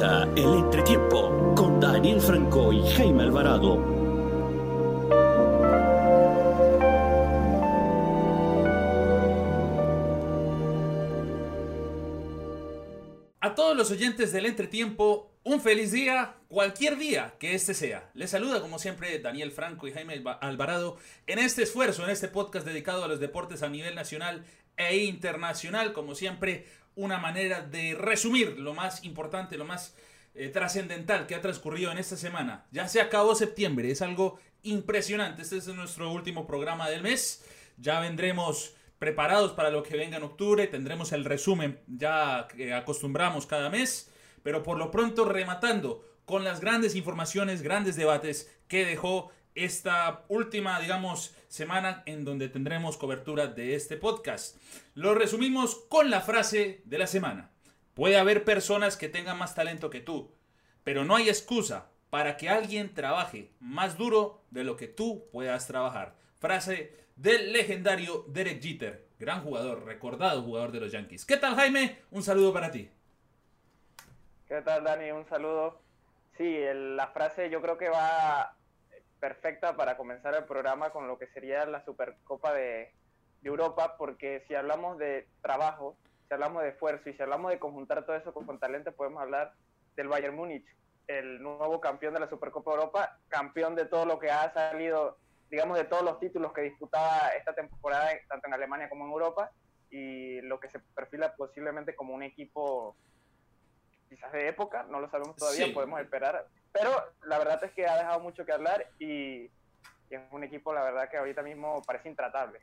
El 0.00 0.54
entretiempo 0.54 1.54
con 1.54 1.78
Daniel 1.78 2.22
Franco 2.22 2.72
y 2.72 2.80
Jaime 2.92 3.24
Alvarado. 3.24 3.76
A 13.42 13.54
todos 13.54 13.76
los 13.76 13.90
oyentes 13.90 14.32
del 14.32 14.46
entretiempo, 14.46 15.34
un 15.44 15.60
feliz 15.60 15.92
día, 15.92 16.36
cualquier 16.48 16.96
día 16.96 17.34
que 17.38 17.54
este 17.54 17.74
sea. 17.74 18.10
Les 18.14 18.30
saluda 18.30 18.62
como 18.62 18.78
siempre 18.78 19.18
Daniel 19.18 19.50
Franco 19.50 19.86
y 19.86 19.92
Jaime 19.92 20.24
Alvarado 20.40 20.96
en 21.26 21.38
este 21.38 21.64
esfuerzo, 21.64 22.04
en 22.04 22.10
este 22.10 22.28
podcast 22.28 22.64
dedicado 22.64 23.04
a 23.04 23.08
los 23.08 23.20
deportes 23.20 23.62
a 23.62 23.68
nivel 23.68 23.94
nacional 23.94 24.46
e 24.78 24.96
internacional. 24.96 25.92
Como 25.92 26.14
siempre, 26.14 26.64
una 27.00 27.18
manera 27.18 27.62
de 27.62 27.94
resumir 27.94 28.58
lo 28.58 28.74
más 28.74 29.04
importante, 29.04 29.56
lo 29.56 29.64
más 29.64 29.94
eh, 30.34 30.48
trascendental 30.48 31.26
que 31.26 31.34
ha 31.34 31.40
transcurrido 31.40 31.90
en 31.90 31.98
esta 31.98 32.16
semana. 32.16 32.66
Ya 32.70 32.88
se 32.88 33.00
acabó 33.00 33.34
septiembre, 33.34 33.90
es 33.90 34.02
algo 34.02 34.38
impresionante. 34.62 35.42
Este 35.42 35.56
es 35.56 35.66
nuestro 35.68 36.12
último 36.12 36.46
programa 36.46 36.88
del 36.90 37.02
mes. 37.02 37.44
Ya 37.78 38.00
vendremos 38.00 38.74
preparados 38.98 39.52
para 39.52 39.70
lo 39.70 39.82
que 39.82 39.96
venga 39.96 40.18
en 40.18 40.22
octubre. 40.22 40.66
Tendremos 40.66 41.12
el 41.12 41.24
resumen 41.24 41.80
ya 41.86 42.46
que 42.54 42.74
acostumbramos 42.74 43.46
cada 43.46 43.70
mes. 43.70 44.12
Pero 44.42 44.62
por 44.62 44.76
lo 44.76 44.90
pronto 44.90 45.24
rematando 45.24 46.04
con 46.26 46.44
las 46.44 46.60
grandes 46.60 46.94
informaciones, 46.94 47.62
grandes 47.62 47.96
debates 47.96 48.54
que 48.68 48.84
dejó 48.84 49.30
esta 49.54 50.24
última, 50.28 50.78
digamos, 50.80 51.36
semana 51.48 52.02
en 52.06 52.24
donde 52.24 52.48
tendremos 52.48 52.96
cobertura 52.96 53.46
de 53.46 53.74
este 53.74 53.96
podcast. 53.96 54.56
Lo 54.94 55.14
resumimos 55.14 55.76
con 55.88 56.10
la 56.10 56.20
frase 56.20 56.82
de 56.84 56.98
la 56.98 57.06
semana. 57.06 57.50
Puede 57.94 58.18
haber 58.18 58.44
personas 58.44 58.96
que 58.96 59.08
tengan 59.08 59.38
más 59.38 59.54
talento 59.54 59.90
que 59.90 60.00
tú, 60.00 60.32
pero 60.84 61.04
no 61.04 61.16
hay 61.16 61.28
excusa 61.28 61.90
para 62.10 62.36
que 62.36 62.48
alguien 62.48 62.94
trabaje 62.94 63.52
más 63.60 63.96
duro 63.96 64.42
de 64.50 64.64
lo 64.64 64.76
que 64.76 64.88
tú 64.88 65.28
puedas 65.32 65.66
trabajar. 65.66 66.14
Frase 66.38 66.96
del 67.16 67.52
legendario 67.52 68.24
Derek 68.28 68.62
Jeter, 68.62 69.06
gran 69.18 69.42
jugador, 69.42 69.84
recordado 69.84 70.42
jugador 70.42 70.72
de 70.72 70.80
los 70.80 70.92
Yankees. 70.92 71.24
¿Qué 71.24 71.36
tal 71.36 71.54
Jaime? 71.54 71.98
Un 72.10 72.22
saludo 72.22 72.52
para 72.52 72.70
ti. 72.70 72.90
¿Qué 74.48 74.62
tal 74.62 74.82
Dani? 74.82 75.12
Un 75.12 75.26
saludo. 75.28 75.80
Sí, 76.36 76.58
la 76.72 77.08
frase 77.08 77.50
yo 77.50 77.60
creo 77.60 77.76
que 77.76 77.88
va 77.88 78.56
perfecta 79.20 79.76
para 79.76 79.96
comenzar 79.96 80.34
el 80.34 80.44
programa 80.44 80.90
con 80.90 81.06
lo 81.06 81.18
que 81.18 81.28
sería 81.28 81.64
la 81.66 81.84
Supercopa 81.84 82.52
de, 82.52 82.92
Europa, 83.42 83.96
porque 83.96 84.44
si 84.46 84.54
hablamos 84.54 84.98
de 84.98 85.26
trabajo, 85.40 85.96
si 86.28 86.34
hablamos 86.34 86.62
de 86.62 86.70
esfuerzo 86.70 87.08
y 87.08 87.14
si 87.14 87.22
hablamos 87.22 87.50
de 87.50 87.58
conjuntar 87.58 88.04
todo 88.04 88.16
eso 88.16 88.34
con, 88.34 88.58
talento, 88.58 88.92
podemos 88.92 89.22
hablar 89.22 89.54
del 89.96 90.08
Bayern 90.08 90.36
Múnich, 90.36 90.66
el 91.06 91.42
nuevo 91.42 91.80
campeón 91.80 92.12
de 92.12 92.20
la 92.20 92.28
Supercopa 92.28 92.70
de 92.70 92.76
Europa, 92.76 93.18
campeón 93.28 93.74
de 93.76 93.86
todo 93.86 94.04
lo 94.04 94.18
que 94.18 94.30
ha 94.30 94.52
salido, 94.52 95.16
digamos, 95.50 95.78
de 95.78 95.84
todos 95.84 96.02
los 96.02 96.20
títulos 96.20 96.52
que 96.52 96.60
disputaba 96.60 97.30
esta 97.38 97.54
temporada, 97.54 98.10
tanto 98.28 98.46
en 98.46 98.52
Alemania 98.52 98.90
como 98.90 99.06
en 99.06 99.12
Europa, 99.12 99.50
y 99.90 100.42
lo 100.42 100.60
que 100.60 100.68
se 100.68 100.78
perfila 100.94 101.34
posiblemente 101.34 101.96
como 101.96 102.14
un 102.14 102.22
equipo 102.22 102.94
quizás 104.10 104.32
de 104.32 104.48
época, 104.48 104.84
no 104.90 105.00
lo 105.00 105.08
sabemos 105.08 105.36
todavía, 105.36 105.72
podemos 105.72 106.00
esperar, 106.00 106.46
pero 106.72 106.90
la 107.24 107.38
verdad 107.38 107.62
es 107.62 107.70
que 107.70 107.86
ha 107.86 107.96
dejado 107.96 108.20
mucho 108.20 108.44
que 108.44 108.52
hablar 108.52 108.90
y, 108.98 109.48
es 110.10 110.20
un 110.32 110.42
equipo, 110.42 110.74
la 110.74 110.82
verdad, 110.82 111.08
que 111.08 111.16
ahorita 111.16 111.40
mismo 111.42 111.80
parece 111.86 112.08
intratable. 112.08 112.58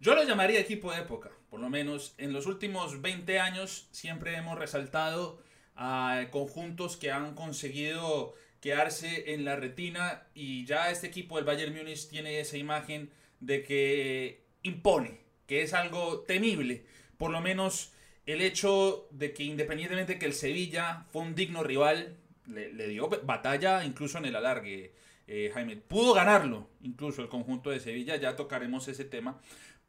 Yo 0.00 0.14
lo 0.14 0.24
llamaría 0.24 0.58
equipo 0.58 0.90
de 0.90 1.02
época, 1.02 1.30
por 1.50 1.60
lo 1.60 1.68
menos. 1.68 2.14
En 2.16 2.32
los 2.32 2.46
últimos 2.46 3.02
20 3.02 3.38
años 3.38 3.88
siempre 3.92 4.34
hemos 4.34 4.58
resaltado 4.58 5.38
a 5.74 6.24
conjuntos 6.30 6.96
que 6.96 7.12
han 7.12 7.34
conseguido 7.34 8.32
quedarse 8.62 9.34
en 9.34 9.44
la 9.44 9.56
retina 9.56 10.26
y 10.32 10.64
ya 10.64 10.90
este 10.90 11.06
equipo 11.06 11.36
del 11.36 11.44
Bayern 11.44 11.74
Múnich 11.74 12.08
tiene 12.08 12.40
esa 12.40 12.56
imagen 12.56 13.10
de 13.40 13.62
que 13.62 14.46
impone, 14.62 15.20
que 15.46 15.60
es 15.60 15.74
algo 15.74 16.20
temible. 16.20 16.86
Por 17.18 17.30
lo 17.30 17.42
menos 17.42 17.92
el 18.26 18.42
hecho 18.42 19.08
de 19.10 19.32
que 19.32 19.44
independientemente 19.44 20.14
de 20.14 20.18
que 20.18 20.26
el 20.26 20.34
Sevilla 20.34 21.04
fue 21.12 21.22
un 21.22 21.34
digno 21.34 21.62
rival, 21.62 22.16
le, 22.46 22.88
dio 22.88 23.08
batalla 23.08 23.84
incluso 23.84 24.18
en 24.18 24.26
el 24.26 24.36
alargue, 24.36 24.92
eh, 25.28 25.50
Jaime. 25.54 25.76
Pudo 25.76 26.12
ganarlo, 26.14 26.68
incluso 26.82 27.22
el 27.22 27.28
conjunto 27.28 27.70
de 27.70 27.80
Sevilla, 27.80 28.16
ya 28.16 28.36
tocaremos 28.36 28.88
ese 28.88 29.04
tema. 29.04 29.40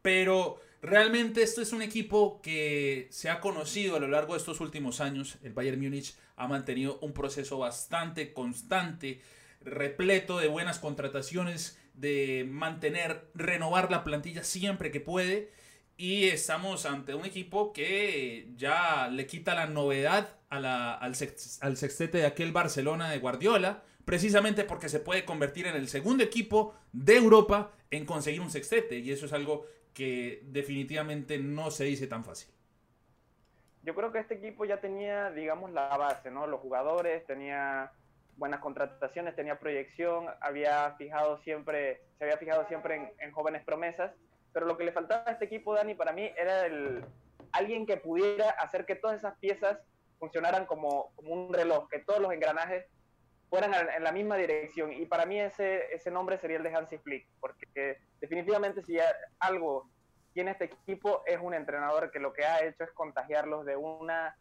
Pero 0.01 0.61
realmente 0.81 1.41
esto 1.41 1.61
es 1.61 1.73
un 1.73 1.81
equipo 1.81 2.39
que 2.41 3.07
se 3.09 3.29
ha 3.29 3.41
conocido 3.41 3.95
a 3.95 3.99
lo 3.99 4.07
largo 4.07 4.33
de 4.33 4.39
estos 4.39 4.61
últimos 4.61 5.01
años. 5.01 5.37
El 5.43 5.53
Bayern 5.53 5.81
Múnich 5.81 6.15
ha 6.35 6.47
mantenido 6.47 6.99
un 7.01 7.13
proceso 7.13 7.57
bastante 7.57 8.33
constante, 8.33 9.21
repleto 9.61 10.37
de 10.37 10.47
buenas 10.47 10.77
contrataciones, 10.79 11.79
de 11.95 12.45
mantener, 12.47 13.27
renovar 13.33 13.89
la 13.89 14.03
plantilla 14.03 14.43
siempre 14.43 14.91
que 14.91 14.99
puede. 14.99 15.51
Y 15.99 16.29
estamos 16.29 16.85
ante 16.85 17.15
un 17.15 17.25
equipo 17.25 17.73
que 17.73 18.49
ya 18.55 19.09
le 19.11 19.25
quita 19.25 19.55
la 19.55 19.65
novedad 19.65 20.29
al, 20.47 21.15
sextete 21.15 22.19
de 22.19 22.27
aquel 22.27 22.51
Barcelona 22.51 23.09
de 23.09 23.17
Guardiola, 23.17 23.81
precisamente 24.05 24.63
porque 24.63 24.89
se 24.89 24.99
puede 24.99 25.25
convertir 25.25 25.65
en 25.65 25.75
el 25.75 25.87
segundo 25.87 26.23
equipo 26.23 26.75
de 26.93 27.15
Europa 27.15 27.71
en 27.89 28.05
conseguir 28.05 28.41
un 28.41 28.51
sextete. 28.51 28.99
Y 28.99 29.11
eso 29.11 29.25
es 29.25 29.33
algo 29.33 29.65
que 29.95 30.43
definitivamente 30.45 31.39
no 31.39 31.71
se 31.71 31.85
dice 31.85 32.05
tan 32.05 32.23
fácil. 32.23 32.53
Yo 33.81 33.95
creo 33.95 34.11
que 34.11 34.19
este 34.19 34.35
equipo 34.35 34.65
ya 34.65 34.79
tenía, 34.79 35.31
digamos, 35.31 35.71
la 35.71 35.97
base, 35.97 36.29
¿no? 36.29 36.45
Los 36.45 36.59
jugadores, 36.59 37.25
tenía 37.25 37.91
buenas 38.35 38.59
contrataciones, 38.59 39.35
tenía 39.35 39.57
proyección, 39.57 40.27
había 40.41 40.93
fijado 40.99 41.39
siempre, 41.39 42.01
se 42.19 42.25
había 42.25 42.37
fijado 42.37 42.67
siempre 42.67 43.15
en 43.17 43.31
jóvenes 43.31 43.63
promesas 43.63 44.11
pero 44.57 44.65
lo 44.65 44.75
que 44.75 44.85
le 44.85 44.91
faltaba 44.91 45.23
a 45.27 45.33
este 45.33 45.45
equipo, 45.45 45.75
Dani, 45.75 45.93
para 45.93 46.13
mí 46.13 46.31
era 46.35 46.65
el, 46.65 47.05
alguien 47.51 47.85
que 47.85 47.97
pudiera 47.97 48.49
hacer 48.49 48.87
que 48.87 48.95
todas 48.95 49.17
esas 49.17 49.37
piezas 49.37 49.77
funcionaran 50.17 50.65
como, 50.65 51.11
como 51.15 51.31
un 51.31 51.53
reloj, 51.53 51.87
que 51.89 51.99
todos 51.99 52.19
los 52.19 52.33
engranajes 52.33 52.87
fueran 53.51 53.71
en 53.95 54.03
la 54.03 54.11
misma 54.11 54.35
dirección. 54.35 54.91
Y 54.93 55.05
para 55.05 55.27
mí 55.27 55.39
ese, 55.39 55.93
ese 55.93 56.09
nombre 56.09 56.39
sería 56.39 56.57
el 56.57 56.63
de 56.63 56.73
Hansi 56.73 56.97
Flick, 56.97 57.27
porque 57.39 57.99
definitivamente 58.19 58.81
si 58.81 58.97
algo 59.37 59.87
tiene 60.33 60.49
este 60.49 60.65
equipo 60.65 61.21
es 61.27 61.37
un 61.39 61.53
entrenador 61.53 62.09
que 62.09 62.17
lo 62.17 62.33
que 62.33 62.43
ha 62.43 62.65
hecho 62.65 62.83
es 62.83 62.91
contagiarlos 62.93 63.63
de 63.63 63.75
una 63.75 64.35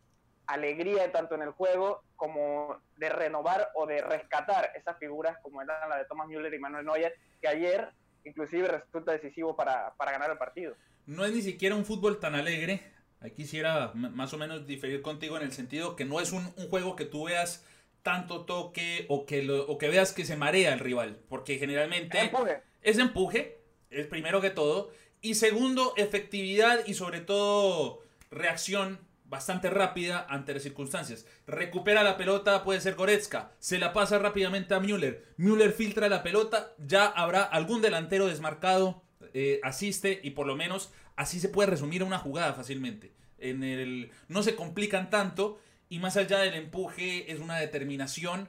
alegría 0.46 1.12
tanto 1.12 1.34
en 1.34 1.42
el 1.42 1.50
juego 1.50 2.04
como 2.16 2.80
de 2.96 3.10
renovar 3.10 3.68
o 3.74 3.84
de 3.84 4.00
rescatar 4.00 4.72
esas 4.74 4.96
figuras 4.96 5.36
como 5.42 5.60
eran 5.60 5.90
la 5.90 5.98
de 5.98 6.06
Thomas 6.06 6.26
Müller 6.26 6.54
y 6.54 6.58
Manuel 6.58 6.86
Neuer, 6.86 7.14
que 7.42 7.48
ayer 7.48 7.92
inclusive 8.26 8.68
resulta 8.68 9.12
decisivo 9.12 9.56
para, 9.56 9.94
ganar 9.98 10.30
el 10.30 10.38
partido. 10.38 10.74
No 11.06 11.24
es 11.24 11.32
ni 11.32 11.42
siquiera 11.42 11.74
un 11.74 11.84
fútbol 11.84 12.18
tan 12.18 12.34
alegre. 12.34 12.82
Aquí 13.20 13.36
quisiera 13.36 13.92
más 13.94 14.34
o 14.34 14.38
menos 14.38 14.66
diferir 14.66 15.00
contigo 15.00 15.36
en 15.36 15.44
el 15.44 15.52
sentido 15.52 15.96
que 15.96 16.04
no 16.04 16.20
es 16.20 16.32
un, 16.32 16.44
juego 16.68 16.96
que 16.96 17.06
tú 17.06 17.24
veas 17.24 17.64
tanto 18.02 18.44
toque 18.44 19.06
o 19.08 19.24
que, 19.26 19.42
lo, 19.42 19.66
o 19.66 19.78
que 19.78 19.88
veas 19.88 20.12
que 20.12 20.24
se 20.24 20.36
marea 20.36 20.72
el 20.72 20.80
rival. 20.80 21.18
Porque 21.28 21.58
generalmente 21.58 22.20
empuje. 22.20 22.62
es 22.82 22.98
empuje, 22.98 23.60
es 23.90 24.06
primero 24.06 24.40
que 24.40 24.50
todo. 24.50 24.90
Y 25.22 25.34
segundo, 25.34 25.94
efectividad 25.96 26.86
y 26.86 26.94
sobre 26.94 27.20
todo 27.20 28.02
reacción 28.30 28.98
bastante 29.28 29.70
rápida 29.70 30.26
ante 30.28 30.54
las 30.54 30.62
circunstancias. 30.62 31.26
Recupera 31.46 32.02
la 32.02 32.16
pelota, 32.16 32.62
puede 32.62 32.80
ser 32.80 32.94
Goretzka, 32.94 33.52
se 33.58 33.78
la 33.78 33.92
pasa 33.92 34.18
rápidamente 34.18 34.74
a 34.74 34.80
Müller. 34.80 35.24
Müller 35.36 35.72
filtra 35.72 36.08
la 36.08 36.22
pelota, 36.22 36.74
ya 36.78 37.06
habrá 37.06 37.42
algún 37.42 37.82
delantero 37.82 38.26
desmarcado, 38.26 39.02
eh, 39.34 39.60
asiste 39.62 40.20
y 40.22 40.30
por 40.30 40.46
lo 40.46 40.56
menos 40.56 40.92
así 41.16 41.40
se 41.40 41.48
puede 41.48 41.70
resumir 41.70 42.02
una 42.02 42.18
jugada 42.18 42.54
fácilmente. 42.54 43.12
En 43.38 43.62
el, 43.62 44.10
no 44.28 44.42
se 44.42 44.54
complican 44.54 45.10
tanto 45.10 45.58
y 45.88 45.98
más 45.98 46.16
allá 46.16 46.38
del 46.38 46.54
empuje 46.54 47.30
es 47.30 47.40
una 47.40 47.58
determinación 47.58 48.48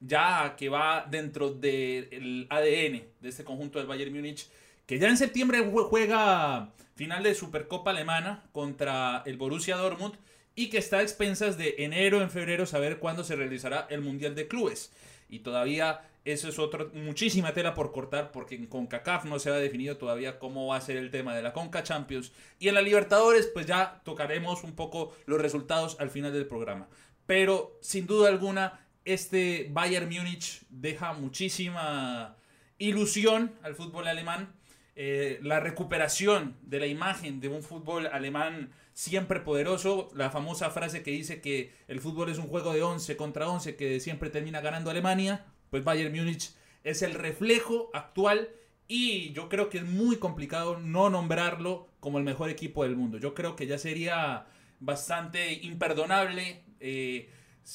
ya 0.00 0.56
que 0.56 0.68
va 0.68 1.06
dentro 1.10 1.50
del 1.50 2.46
ADN 2.50 3.02
de 3.20 3.28
este 3.28 3.44
conjunto 3.44 3.78
del 3.78 3.88
Bayern 3.88 4.12
Múnich 4.12 4.48
que 4.84 4.98
ya 4.98 5.08
en 5.08 5.16
septiembre 5.16 5.60
juega 5.88 6.72
final 6.96 7.22
de 7.22 7.34
Supercopa 7.34 7.90
Alemana 7.90 8.42
contra 8.52 9.22
el 9.26 9.36
Borussia 9.36 9.76
Dortmund 9.76 10.16
y 10.54 10.70
que 10.70 10.78
está 10.78 10.98
a 10.98 11.02
expensas 11.02 11.58
de 11.58 11.76
enero 11.78 12.22
en 12.22 12.30
febrero 12.30 12.64
saber 12.64 12.98
cuándo 12.98 13.22
se 13.22 13.36
realizará 13.36 13.86
el 13.90 14.00
Mundial 14.00 14.34
de 14.34 14.48
Clubes. 14.48 14.90
Y 15.28 15.40
todavía 15.40 16.00
eso 16.24 16.48
es 16.48 16.58
otra 16.58 16.86
muchísima 16.94 17.52
tela 17.52 17.74
por 17.74 17.92
cortar 17.92 18.32
porque 18.32 18.54
en 18.54 18.66
CONCACAF 18.66 19.26
no 19.26 19.38
se 19.38 19.50
ha 19.50 19.54
definido 19.54 19.98
todavía 19.98 20.38
cómo 20.38 20.68
va 20.68 20.76
a 20.76 20.80
ser 20.80 20.96
el 20.96 21.10
tema 21.10 21.36
de 21.36 21.42
la 21.42 21.52
CONCA 21.52 21.82
Champions 21.82 22.32
y 22.58 22.68
en 22.68 22.74
la 22.74 22.80
Libertadores 22.80 23.46
pues 23.52 23.66
ya 23.66 24.00
tocaremos 24.02 24.64
un 24.64 24.74
poco 24.74 25.14
los 25.26 25.40
resultados 25.40 25.96
al 26.00 26.10
final 26.10 26.32
del 26.32 26.46
programa. 26.46 26.88
Pero 27.26 27.78
sin 27.82 28.06
duda 28.06 28.30
alguna 28.30 28.80
este 29.04 29.68
Bayern 29.70 30.08
Múnich 30.08 30.62
deja 30.70 31.12
muchísima 31.12 32.36
ilusión 32.78 33.52
al 33.62 33.74
fútbol 33.74 34.08
alemán 34.08 34.54
eh, 34.98 35.38
la 35.42 35.60
recuperación 35.60 36.56
de 36.62 36.80
la 36.80 36.86
imagen 36.86 37.38
de 37.40 37.48
un 37.48 37.62
fútbol 37.62 38.06
alemán 38.06 38.70
siempre 38.94 39.40
poderoso. 39.40 40.08
La 40.14 40.30
famosa 40.30 40.70
frase 40.70 41.02
que 41.02 41.10
dice 41.10 41.42
que 41.42 41.74
el 41.86 42.00
fútbol 42.00 42.30
es 42.30 42.38
un 42.38 42.48
juego 42.48 42.72
de 42.72 42.82
11 42.82 43.14
contra 43.18 43.46
11 43.48 43.76
que 43.76 44.00
siempre 44.00 44.30
termina 44.30 44.62
ganando 44.62 44.90
Alemania. 44.90 45.44
Pues 45.68 45.84
Bayern 45.84 46.14
Múnich 46.16 46.50
es 46.82 47.02
el 47.02 47.12
reflejo 47.12 47.90
actual 47.92 48.48
y 48.88 49.32
yo 49.32 49.50
creo 49.50 49.68
que 49.68 49.78
es 49.78 49.84
muy 49.84 50.16
complicado 50.16 50.78
no 50.78 51.10
nombrarlo 51.10 51.88
como 52.00 52.16
el 52.16 52.24
mejor 52.24 52.48
equipo 52.48 52.84
del 52.84 52.96
mundo. 52.96 53.18
Yo 53.18 53.34
creo 53.34 53.54
que 53.54 53.66
ya 53.66 53.76
sería 53.76 54.46
bastante 54.80 55.52
imperdonable 55.52 56.62
eh, 56.80 57.28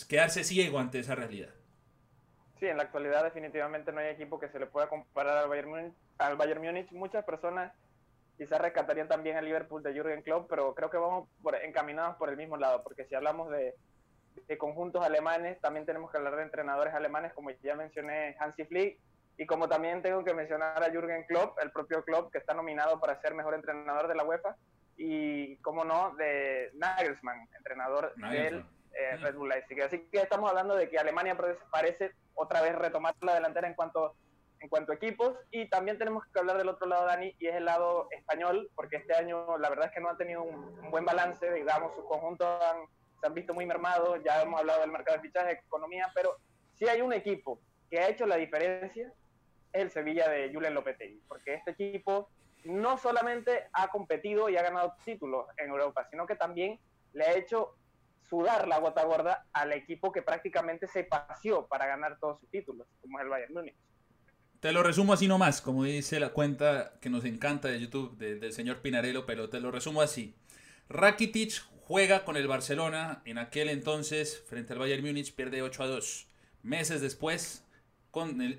quedarse 0.07 0.43
ciego 0.43 0.79
ante 0.79 0.99
esa 0.99 1.13
realidad. 1.13 1.49
Sí, 2.61 2.67
en 2.67 2.77
la 2.77 2.83
actualidad 2.83 3.23
definitivamente 3.23 3.91
no 3.91 4.01
hay 4.01 4.09
equipo 4.09 4.39
que 4.39 4.47
se 4.49 4.59
le 4.59 4.67
pueda 4.67 4.87
comparar 4.87 5.35
al 5.35 5.49
Bayern 5.49 5.69
Múnich. 5.71 5.95
Al 6.19 6.37
Bayern 6.37 6.61
Múnich. 6.61 6.91
Muchas 6.91 7.25
personas 7.25 7.73
quizás 8.37 8.61
rescatarían 8.61 9.07
también 9.07 9.35
al 9.35 9.45
Liverpool 9.45 9.81
de 9.81 9.93
Jürgen 9.93 10.21
Klopp, 10.21 10.47
pero 10.47 10.75
creo 10.75 10.91
que 10.91 10.97
vamos 10.97 11.27
encaminados 11.63 12.17
por 12.17 12.29
el 12.29 12.37
mismo 12.37 12.57
lado, 12.57 12.83
porque 12.83 13.05
si 13.05 13.15
hablamos 13.15 13.49
de, 13.49 13.73
de, 14.47 14.57
conjuntos 14.59 15.03
alemanes, 15.03 15.59
también 15.59 15.87
tenemos 15.87 16.11
que 16.11 16.17
hablar 16.17 16.35
de 16.35 16.43
entrenadores 16.43 16.93
alemanes, 16.93 17.33
como 17.33 17.49
ya 17.49 17.75
mencioné 17.75 18.35
Hansi 18.39 18.65
Flick, 18.65 18.99
y 19.37 19.45
como 19.47 19.67
también 19.67 20.03
tengo 20.03 20.23
que 20.23 20.35
mencionar 20.35 20.83
a 20.83 20.91
Jürgen 20.91 21.23
Klopp, 21.23 21.57
el 21.63 21.71
propio 21.71 22.03
Klopp, 22.03 22.31
que 22.31 22.37
está 22.37 22.53
nominado 22.53 22.99
para 22.99 23.19
ser 23.21 23.33
mejor 23.33 23.55
entrenador 23.55 24.07
de 24.07 24.13
la 24.13 24.23
UEFA, 24.23 24.55
y, 24.97 25.55
como 25.57 25.83
no, 25.83 26.13
de 26.15 26.69
Nagelsmann, 26.75 27.49
entrenador 27.57 28.13
del 28.17 28.63
eh, 28.93 29.17
Red 29.17 29.35
Bull 29.35 29.49
Leipzig. 29.49 29.81
Así 29.81 29.99
que 30.11 30.19
estamos 30.19 30.49
hablando 30.49 30.75
de 30.75 30.89
que 30.89 30.97
Alemania 30.97 31.37
parece 31.71 32.11
otra 32.33 32.61
vez 32.61 32.75
retomar 32.75 33.15
la 33.21 33.35
delantera 33.35 33.67
en 33.67 33.73
cuanto 33.73 34.15
en 34.61 34.69
cuanto 34.69 34.91
a 34.91 34.95
equipos 34.95 35.35
y 35.49 35.67
también 35.69 35.97
tenemos 35.97 36.23
que 36.27 36.39
hablar 36.39 36.57
del 36.57 36.69
otro 36.69 36.87
lado 36.87 37.07
Dani 37.07 37.35
y 37.39 37.47
es 37.47 37.55
el 37.55 37.65
lado 37.65 38.07
español 38.11 38.69
porque 38.75 38.97
este 38.97 39.15
año 39.15 39.57
la 39.57 39.69
verdad 39.69 39.87
es 39.87 39.91
que 39.91 39.99
no 39.99 40.09
han 40.09 40.17
tenido 40.17 40.43
un, 40.43 40.89
buen 40.91 41.03
balance 41.03 41.51
digamos 41.51 41.95
sus 41.95 42.05
conjuntos 42.05 42.47
se 43.19 43.27
han 43.27 43.33
visto 43.33 43.55
muy 43.55 43.65
mermados 43.65 44.19
ya 44.23 44.43
hemos 44.43 44.59
hablado 44.59 44.81
del 44.81 44.91
mercado 44.91 45.17
de 45.17 45.23
fichaje 45.23 45.53
economía 45.65 46.11
pero 46.13 46.37
si 46.75 46.87
hay 46.87 47.01
un 47.01 47.11
equipo 47.11 47.59
que 47.89 47.99
ha 47.99 48.09
hecho 48.09 48.27
la 48.27 48.35
diferencia 48.35 49.11
es 49.73 49.81
el 49.81 49.89
Sevilla 49.89 50.29
de 50.29 50.53
Julen 50.53 50.75
Lopetegui 50.75 51.23
porque 51.27 51.55
este 51.55 51.71
equipo 51.71 52.29
no 52.63 52.99
solamente 52.99 53.67
ha 53.73 53.87
competido 53.87 54.47
y 54.47 54.57
ha 54.57 54.61
ganado 54.61 54.95
títulos 55.03 55.47
en 55.57 55.69
Europa 55.69 56.07
sino 56.11 56.27
que 56.27 56.35
también 56.35 56.79
le 57.13 57.25
ha 57.25 57.33
hecho 57.33 57.75
sudar 58.31 58.65
la 58.69 58.79
gota 58.79 59.03
gorda 59.03 59.45
al 59.51 59.73
equipo 59.73 60.13
que 60.13 60.21
prácticamente 60.21 60.87
se 60.87 61.03
paseó 61.03 61.67
para 61.67 61.85
ganar 61.85 62.17
todos 62.17 62.39
sus 62.39 62.49
títulos, 62.49 62.87
como 63.01 63.19
es 63.19 63.25
el 63.25 63.29
Bayern 63.29 63.53
Múnich. 63.53 63.75
Te 64.61 64.71
lo 64.71 64.83
resumo 64.83 65.11
así 65.11 65.27
nomás, 65.27 65.61
como 65.61 65.83
dice 65.83 66.19
la 66.19 66.29
cuenta 66.29 66.93
que 67.01 67.09
nos 67.09 67.25
encanta 67.25 67.67
de 67.67 67.81
YouTube 67.81 68.17
del 68.17 68.53
señor 68.53 68.81
Pinarello, 68.81 69.25
pero 69.25 69.49
te 69.49 69.59
lo 69.59 69.69
resumo 69.69 70.01
así. 70.01 70.33
Rakitic 70.87 71.61
juega 71.83 72.23
con 72.23 72.37
el 72.37 72.47
Barcelona, 72.47 73.21
en 73.25 73.37
aquel 73.37 73.67
entonces 73.67 74.41
frente 74.47 74.71
al 74.71 74.79
Bayern 74.79 75.05
Múnich 75.05 75.35
pierde 75.35 75.61
8 75.61 75.83
a 75.83 75.87
2. 75.87 76.27
Meses 76.63 77.01
después, 77.01 77.65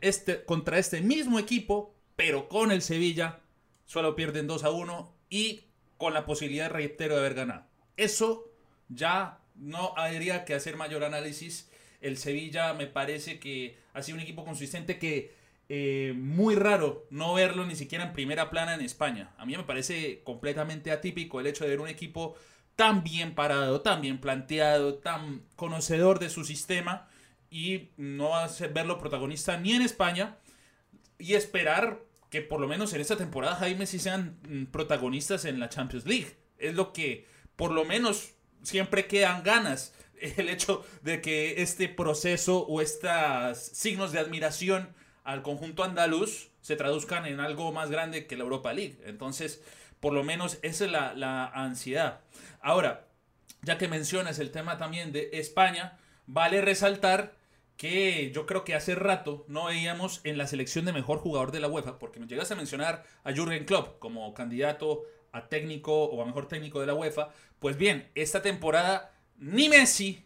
este, 0.02 0.44
contra 0.44 0.78
este 0.78 1.00
mismo 1.00 1.38
equipo, 1.38 1.94
pero 2.14 2.48
con 2.50 2.72
el 2.72 2.82
Sevilla, 2.82 3.40
solo 3.86 4.14
pierden 4.14 4.46
2 4.46 4.64
a 4.64 4.70
1 4.70 5.14
y 5.30 5.68
con 5.96 6.12
la 6.12 6.26
posibilidad, 6.26 6.70
reitero, 6.70 7.14
de 7.14 7.20
haber 7.20 7.34
ganado. 7.34 7.64
Eso 7.96 8.50
ya 8.88 9.41
no 9.62 9.94
habría 9.96 10.44
que 10.44 10.54
hacer 10.54 10.76
mayor 10.76 11.04
análisis. 11.04 11.70
El 12.00 12.18
Sevilla 12.18 12.74
me 12.74 12.88
parece 12.88 13.38
que 13.38 13.78
ha 13.94 14.02
sido 14.02 14.16
un 14.16 14.22
equipo 14.22 14.44
consistente 14.44 14.98
que 14.98 15.32
eh, 15.68 16.12
muy 16.16 16.56
raro 16.56 17.06
no 17.10 17.34
verlo 17.34 17.64
ni 17.64 17.76
siquiera 17.76 18.04
en 18.04 18.12
primera 18.12 18.50
plana 18.50 18.74
en 18.74 18.80
España. 18.80 19.32
A 19.38 19.46
mí 19.46 19.56
me 19.56 19.62
parece 19.62 20.22
completamente 20.24 20.90
atípico 20.90 21.38
el 21.38 21.46
hecho 21.46 21.64
de 21.64 21.70
ver 21.70 21.80
un 21.80 21.88
equipo 21.88 22.34
tan 22.74 23.04
bien 23.04 23.34
parado, 23.34 23.80
tan 23.82 24.00
bien 24.00 24.20
planteado, 24.20 24.94
tan 24.94 25.42
conocedor 25.54 26.18
de 26.18 26.28
su 26.28 26.44
sistema 26.44 27.08
y 27.48 27.90
no 27.96 28.32
verlo 28.72 28.98
protagonista 28.98 29.58
ni 29.58 29.72
en 29.72 29.82
España 29.82 30.38
y 31.18 31.34
esperar 31.34 32.00
que 32.30 32.40
por 32.40 32.60
lo 32.60 32.66
menos 32.66 32.92
en 32.94 33.00
esta 33.00 33.16
temporada 33.16 33.56
Jaime 33.56 33.86
sí 33.86 34.00
sean 34.00 34.38
mm, 34.48 34.64
protagonistas 34.72 35.44
en 35.44 35.60
la 35.60 35.68
Champions 35.68 36.04
League. 36.04 36.34
Es 36.58 36.74
lo 36.74 36.92
que 36.92 37.26
por 37.54 37.70
lo 37.70 37.84
menos 37.84 38.34
siempre 38.62 39.06
quedan 39.06 39.42
ganas. 39.42 39.94
El 40.20 40.48
hecho 40.48 40.84
de 41.02 41.20
que 41.20 41.62
este 41.62 41.88
proceso 41.88 42.60
o 42.60 42.80
estos 42.80 43.58
signos 43.58 44.12
de 44.12 44.20
admiración 44.20 44.94
al 45.24 45.42
conjunto 45.42 45.84
andaluz 45.84 46.50
se 46.60 46.76
traduzcan 46.76 47.26
en 47.26 47.40
algo 47.40 47.72
más 47.72 47.90
grande 47.90 48.26
que 48.26 48.36
la 48.36 48.44
Europa 48.44 48.72
League. 48.72 48.98
Entonces, 49.04 49.62
por 50.00 50.12
lo 50.12 50.24
menos 50.24 50.58
esa 50.62 50.84
es 50.84 50.90
la, 50.90 51.14
la 51.14 51.46
ansiedad. 51.46 52.20
Ahora, 52.60 53.06
ya 53.62 53.78
que 53.78 53.88
mencionas 53.88 54.38
el 54.38 54.50
tema 54.50 54.78
también 54.78 55.12
de 55.12 55.30
España, 55.32 55.98
vale 56.26 56.60
resaltar 56.60 57.34
que 57.76 58.30
yo 58.32 58.46
creo 58.46 58.64
que 58.64 58.74
hace 58.74 58.94
rato 58.94 59.44
no 59.48 59.66
veíamos 59.66 60.20
en 60.24 60.38
la 60.38 60.46
selección 60.46 60.84
de 60.84 60.92
mejor 60.92 61.18
jugador 61.18 61.50
de 61.50 61.60
la 61.60 61.68
UEFA, 61.68 61.98
porque 61.98 62.20
me 62.20 62.26
llegas 62.26 62.50
a 62.50 62.54
mencionar 62.54 63.04
a 63.24 63.32
Jürgen 63.32 63.64
Klopp 63.64 63.98
como 63.98 64.32
candidato 64.34 65.02
a 65.32 65.48
técnico 65.48 66.04
o 66.04 66.22
a 66.22 66.26
mejor 66.26 66.46
técnico 66.46 66.80
de 66.80 66.86
la 66.86 66.94
UEFA. 66.94 67.30
Pues 67.58 67.76
bien, 67.76 68.10
esta 68.14 68.42
temporada 68.42 69.12
ni 69.36 69.68
Messi 69.68 70.24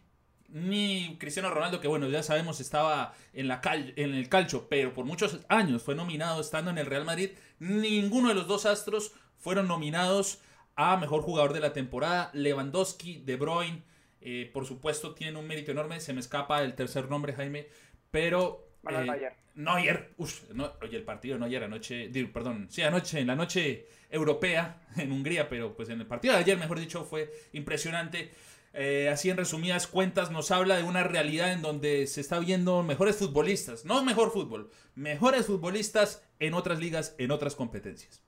ni 0.48 1.16
Cristiano 1.18 1.50
Ronaldo, 1.50 1.80
que 1.80 1.88
bueno, 1.88 2.08
ya 2.08 2.22
sabemos 2.22 2.60
estaba 2.60 3.14
en, 3.32 3.50
el 3.96 4.28
calcho, 4.28 4.68
pero 4.68 4.94
por 4.94 5.04
muchos 5.04 5.40
años 5.48 5.82
fue 5.82 5.94
nominado 5.94 6.40
estando 6.40 6.70
en 6.70 6.78
el 6.78 6.86
Real 6.86 7.04
Madrid, 7.04 7.30
ninguno 7.58 8.28
de 8.28 8.34
los 8.34 8.46
dos 8.46 8.66
astros 8.66 9.12
fueron 9.36 9.68
nominados 9.68 10.38
a 10.76 10.96
mejor 10.96 11.22
jugador 11.22 11.52
de 11.52 11.60
la 11.60 11.72
temporada. 11.72 12.30
Lewandowski, 12.32 13.22
De 13.24 13.36
Bruyne, 13.36 13.82
eh, 14.20 14.50
por 14.52 14.66
supuesto, 14.66 15.14
tienen 15.14 15.36
un 15.36 15.46
mérito 15.46 15.72
enorme. 15.72 16.00
Se 16.00 16.12
me 16.12 16.20
escapa 16.20 16.62
el 16.62 16.74
tercer 16.74 17.08
nombre, 17.08 17.32
Jaime, 17.32 17.68
pero 18.10 18.65
eh, 18.90 19.32
Neuer, 19.54 20.10
no, 20.52 20.72
oye, 20.82 20.96
el 20.96 21.04
partido 21.04 21.34
de 21.34 21.40
Neuer 21.40 21.64
anoche, 21.64 22.10
perdón, 22.32 22.66
sí, 22.70 22.82
anoche, 22.82 23.20
en 23.20 23.26
la 23.26 23.36
noche 23.36 23.86
europea 24.10 24.80
en 24.96 25.12
Hungría, 25.12 25.48
pero 25.48 25.74
pues 25.74 25.88
en 25.88 26.00
el 26.00 26.06
partido 26.06 26.34
de 26.34 26.40
ayer, 26.40 26.58
mejor 26.58 26.78
dicho, 26.78 27.04
fue 27.04 27.30
impresionante. 27.52 28.30
Eh, 28.78 29.08
así 29.08 29.30
en 29.30 29.38
resumidas 29.38 29.86
cuentas 29.86 30.30
nos 30.30 30.50
habla 30.50 30.76
de 30.76 30.82
una 30.82 31.02
realidad 31.02 31.52
en 31.52 31.62
donde 31.62 32.06
se 32.06 32.20
está 32.20 32.38
viendo 32.38 32.82
mejores 32.82 33.16
futbolistas, 33.16 33.86
no 33.86 34.04
mejor 34.04 34.30
fútbol, 34.30 34.70
mejores 34.94 35.46
futbolistas 35.46 36.28
en 36.40 36.52
otras 36.52 36.78
ligas, 36.78 37.14
en 37.16 37.30
otras 37.30 37.54
competencias. 37.54 38.22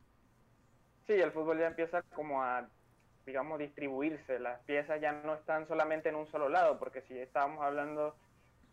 Sí, 1.07 1.13
el 1.13 1.33
fútbol 1.33 1.59
ya 1.59 1.67
empieza 1.67 2.01
como 2.15 2.43
a, 2.43 2.67
digamos, 3.27 3.59
distribuirse, 3.59 4.39
las 4.39 4.59
piezas 4.61 4.99
ya 5.03 5.13
no 5.13 5.35
están 5.35 5.69
solamente 5.69 6.09
en 6.09 6.15
un 6.15 6.27
solo 6.31 6.49
lado, 6.49 6.79
porque 6.79 7.03
si 7.03 7.19
estábamos 7.19 7.63
hablando 7.63 8.17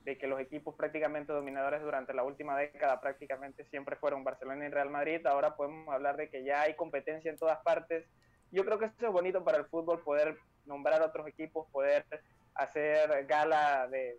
de 0.06 0.20
que 0.20 0.28
los 0.28 0.40
equipos 0.40 0.76
prácticamente 0.76 1.34
dominadores 1.34 1.82
durante 1.82 2.14
la 2.14 2.24
última 2.24 2.56
década 2.56 3.02
prácticamente 3.02 3.66
siempre 3.66 3.96
fueron 3.96 4.24
Barcelona 4.24 4.68
y 4.68 4.70
Real 4.70 4.92
Madrid, 4.92 5.26
ahora 5.26 5.56
podemos 5.56 5.90
hablar 5.94 6.16
de 6.16 6.30
que 6.30 6.44
ya 6.44 6.62
hay 6.62 6.76
competencia 6.76 7.32
en 7.32 7.38
todas 7.38 7.60
partes. 7.64 8.06
Yo 8.52 8.64
creo 8.64 8.78
que 8.78 8.86
eso 8.86 9.08
es 9.08 9.12
bonito 9.12 9.44
para 9.44 9.58
el 9.58 9.66
fútbol, 9.66 10.04
poder 10.04 10.38
nombrar 10.66 11.02
otros 11.02 11.28
equipos, 11.28 11.68
poder 11.72 12.06
hacer 12.54 13.26
gala 13.26 13.88
de, 13.88 14.16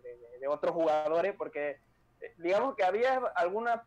otros 0.49 0.73
jugadores, 0.73 1.33
porque 1.37 1.77
eh, 2.19 2.33
digamos 2.37 2.75
que 2.75 2.83
había 2.83 3.15
alguna 3.35 3.83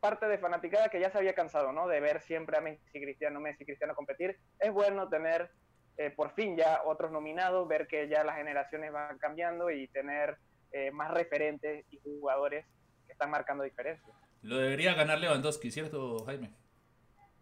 parte 0.00 0.26
de 0.26 0.38
fanaticada 0.38 0.88
que 0.88 0.98
ya 0.98 1.10
se 1.10 1.18
había 1.18 1.34
cansado, 1.34 1.72
¿no? 1.72 1.86
De 1.86 2.00
ver 2.00 2.22
siempre 2.22 2.56
a 2.56 2.62
Messi, 2.62 3.00
Cristiano, 3.00 3.38
Messi, 3.38 3.66
Cristiano 3.66 3.94
competir. 3.94 4.38
Es 4.58 4.72
bueno 4.72 5.10
tener 5.10 5.50
eh, 5.98 6.10
por 6.10 6.32
fin 6.32 6.56
ya 6.56 6.80
otros 6.86 7.12
nominados, 7.12 7.68
ver 7.68 7.86
que 7.86 8.08
ya 8.08 8.24
las 8.24 8.36
generaciones 8.36 8.92
van 8.92 9.18
cambiando 9.18 9.70
y 9.70 9.88
tener 9.88 10.38
eh, 10.74 10.90
más 10.90 11.08
referentes 11.12 11.84
y 11.92 12.00
jugadores 12.02 12.66
que 13.06 13.12
están 13.12 13.30
marcando 13.30 13.62
diferencias. 13.62 14.10
Lo 14.42 14.58
debería 14.58 14.92
ganar 14.94 15.20
Lewandowski, 15.20 15.70
¿cierto, 15.70 16.24
Jaime? 16.26 16.50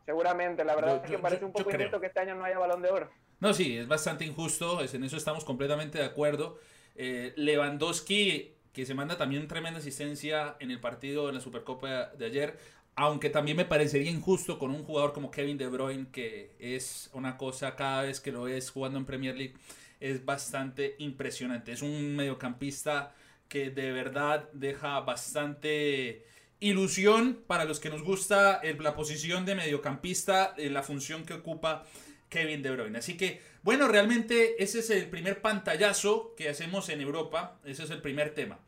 Seguramente, 0.05 0.67
la 0.67 0.75
verdad 0.75 1.03
es 1.03 1.11
que 1.11 1.19
parece 1.19 1.47
un 1.47 1.53
poco 1.53 1.71
injusto 1.71 1.99
que 1.99 2.09
este 2.09 2.21
año 2.21 2.35
no 2.35 2.45
haya 2.45 2.59
balón 2.59 2.83
de 2.83 2.91
oro. 2.91 3.11
No, 3.41 3.55
sí, 3.55 3.79
es 3.79 3.89
bastante 3.89 4.27
injusto, 4.27 4.83
en 4.83 5.03
eso 5.03 5.17
estamos 5.17 5.47
completamente 5.47 5.97
de 5.97 6.05
acuerdo. 6.05 6.59
Eh, 6.95 7.33
Lewandowski, 7.37 8.55
que 8.71 8.85
se 8.85 8.93
manda 8.93 9.17
también 9.17 9.49
tremenda 9.49 9.79
asistencia 9.79 10.57
en 10.61 10.71
el 10.71 10.79
partido 10.79 11.31
en 11.31 11.37
la 11.37 11.41
Supercopa 11.41 12.11
de 12.11 12.27
ayer, 12.27 12.59
aunque 12.95 13.31
también 13.31 13.57
me 13.57 13.65
parecería 13.65 14.11
injusto 14.11 14.59
con 14.59 14.71
un 14.71 14.85
jugador 14.85 15.13
como 15.13 15.31
Kevin 15.31 15.59
De 15.59 15.69
Bruyne, 15.69 16.07
que 16.13 16.53
es 16.59 17.11
una 17.13 17.37
cosa 17.37 17.75
cada 17.75 18.03
vez 18.03 18.21
que 18.21 18.33
lo 18.33 18.43
ves 18.43 18.71
jugando 18.71 18.99
en 18.99 19.07
Premier 19.07 19.37
League, 19.37 19.55
es 20.01 20.25
bastante 20.25 20.97
impresionante. 20.99 21.73
Es 21.73 21.83
un 21.83 22.17
mediocampista 22.17 23.15
que 23.49 23.71
de 23.71 23.93
verdad 23.93 24.49
deja 24.53 25.01
bastante 25.01 26.27
ilusión 26.61 27.43
para 27.47 27.65
los 27.65 27.81
que 27.81 27.91
nos 27.91 28.03
gusta 28.03 28.61
la 28.79 28.95
posición 28.95 29.45
de 29.47 29.55
mediocampista, 29.55 30.55
la 30.57 30.83
función 30.83 31.25
que 31.25 31.35
ocupa 31.35 31.85
Kevin 32.29 32.63
De 32.63 32.71
Bruyne. 32.71 32.99
Así 32.99 33.17
que, 33.17 33.41
bueno, 33.63 33.89
realmente 33.89 34.63
ese 34.63 34.81
es 34.81 34.91
el 34.91 35.09
primer 35.09 35.41
pantallazo 35.41 36.35
que 36.37 36.49
hacemos 36.49 36.89
en 36.89 37.01
Europa, 37.01 37.59
ese 37.65 37.85
es 37.85 37.91
el 37.91 38.01
primer 38.01 38.35
tema. 38.35 38.59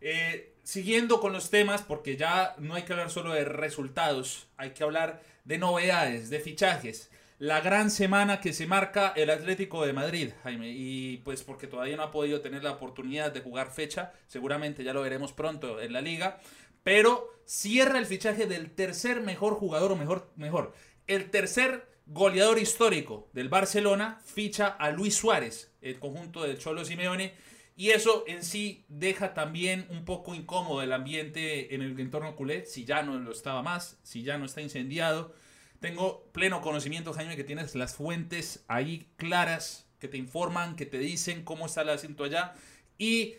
Eh, 0.00 0.51
siguiendo 0.62 1.20
con 1.20 1.32
los 1.32 1.50
temas, 1.50 1.82
porque 1.82 2.16
ya 2.16 2.54
no 2.58 2.74
hay 2.74 2.82
que 2.82 2.92
hablar 2.92 3.10
solo 3.10 3.32
de 3.32 3.44
resultados, 3.44 4.48
hay 4.56 4.70
que 4.70 4.84
hablar 4.84 5.22
de 5.44 5.58
novedades, 5.58 6.30
de 6.30 6.40
fichajes. 6.40 7.10
la 7.38 7.60
gran 7.60 7.90
semana 7.90 8.40
que 8.40 8.52
se 8.52 8.68
marca 8.68 9.12
el 9.16 9.28
Atlético 9.28 9.84
de 9.84 9.92
Madrid, 9.92 10.30
Jaime. 10.44 10.70
Y 10.70 11.16
pues 11.24 11.42
porque 11.42 11.66
todavía 11.66 11.96
no 11.96 12.04
ha 12.04 12.12
podido 12.12 12.40
tener 12.40 12.62
la 12.62 12.70
oportunidad 12.70 13.32
de 13.32 13.40
jugar 13.40 13.72
fecha, 13.72 14.12
seguramente 14.28 14.84
ya 14.84 14.92
lo 14.92 15.02
veremos 15.02 15.32
pronto 15.32 15.80
en 15.80 15.92
la 15.92 16.00
liga. 16.00 16.38
Pero 16.84 17.32
cierra 17.44 17.98
el 17.98 18.06
fichaje 18.06 18.46
del 18.46 18.70
tercer 18.70 19.22
mejor 19.22 19.54
jugador, 19.54 19.90
o 19.90 19.96
mejor, 19.96 20.30
mejor, 20.36 20.72
el 21.08 21.30
tercer 21.30 21.88
goleador 22.06 22.60
histórico 22.60 23.28
del 23.32 23.48
Barcelona, 23.48 24.20
ficha 24.24 24.68
a 24.68 24.90
Luis 24.92 25.16
Suárez, 25.16 25.72
el 25.80 25.98
conjunto 25.98 26.44
del 26.44 26.58
Cholo 26.58 26.84
Simeone. 26.84 27.34
Y 27.74 27.90
eso 27.90 28.24
en 28.26 28.44
sí 28.44 28.84
deja 28.88 29.34
también 29.34 29.86
un 29.88 30.04
poco 30.04 30.34
incómodo 30.34 30.82
el 30.82 30.92
ambiente 30.92 31.74
en 31.74 31.82
el 31.82 31.98
entorno 31.98 32.36
culé, 32.36 32.66
si 32.66 32.84
ya 32.84 33.02
no 33.02 33.18
lo 33.18 33.32
estaba 33.32 33.62
más, 33.62 33.98
si 34.02 34.22
ya 34.22 34.38
no 34.38 34.44
está 34.44 34.60
incendiado. 34.60 35.34
Tengo 35.80 36.30
pleno 36.32 36.60
conocimiento, 36.60 37.12
Jaime, 37.12 37.36
que 37.36 37.44
tienes 37.44 37.74
las 37.74 37.96
fuentes 37.96 38.64
ahí 38.68 39.08
claras, 39.16 39.88
que 39.98 40.08
te 40.08 40.18
informan, 40.18 40.76
que 40.76 40.86
te 40.86 40.98
dicen 40.98 41.44
cómo 41.44 41.66
está 41.66 41.82
el 41.82 41.88
asunto 41.88 42.24
allá. 42.24 42.54
Y 42.98 43.36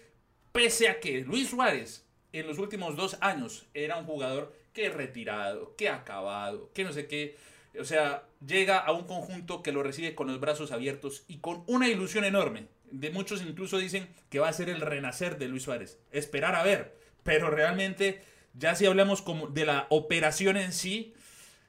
pese 0.52 0.90
a 0.90 1.00
que 1.00 1.22
Luis 1.22 1.50
Suárez 1.50 2.06
en 2.32 2.48
los 2.48 2.58
últimos 2.58 2.96
dos 2.96 3.18
años 3.22 3.68
era 3.74 3.98
un 3.98 4.06
jugador 4.06 4.54
que 4.74 4.90
retirado, 4.90 5.76
que 5.76 5.90
acabado, 5.90 6.72
que 6.74 6.84
no 6.84 6.92
sé 6.92 7.08
qué. 7.08 7.38
O 7.80 7.86
sea, 7.86 8.28
llega 8.46 8.80
a 8.80 8.92
un 8.92 9.06
conjunto 9.06 9.64
que 9.64 9.72
lo 9.72 9.84
recibe 9.84 10.16
con 10.16 10.28
los 10.28 10.40
brazos 10.40 10.72
abiertos 10.72 11.24
y 11.28 11.38
con 11.38 11.64
una 11.68 11.88
ilusión 11.88 12.26
enorme. 12.26 12.68
De 12.94 13.10
muchos 13.10 13.42
incluso 13.42 13.80
dicen 13.80 14.08
que 14.30 14.38
va 14.40 14.50
a 14.50 14.54
ser 14.54 14.70
el 14.70 14.80
renacer 14.80 15.40
de 15.40 15.48
Luis 15.48 15.64
Suárez. 15.64 16.00
Esperar 16.12 16.54
a 16.54 16.62
ver. 16.62 16.96
Pero 17.24 17.50
realmente, 17.50 18.22
ya 18.54 18.76
si 18.76 18.86
hablamos 18.86 19.24
como 19.24 19.48
de 19.48 19.66
la 19.66 19.88
operación 19.90 20.58
en 20.58 20.72
sí, 20.72 21.16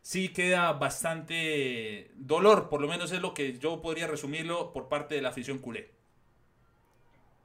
sí 0.02 0.34
queda 0.34 0.70
bastante 0.74 2.10
dolor, 2.14 2.68
por 2.68 2.82
lo 2.82 2.88
menos 2.88 3.10
es 3.10 3.22
lo 3.22 3.32
que 3.32 3.58
yo 3.58 3.80
podría 3.80 4.06
resumirlo 4.06 4.74
por 4.74 4.90
parte 4.90 5.14
de 5.14 5.22
la 5.22 5.30
afición 5.30 5.58
culé. 5.58 5.90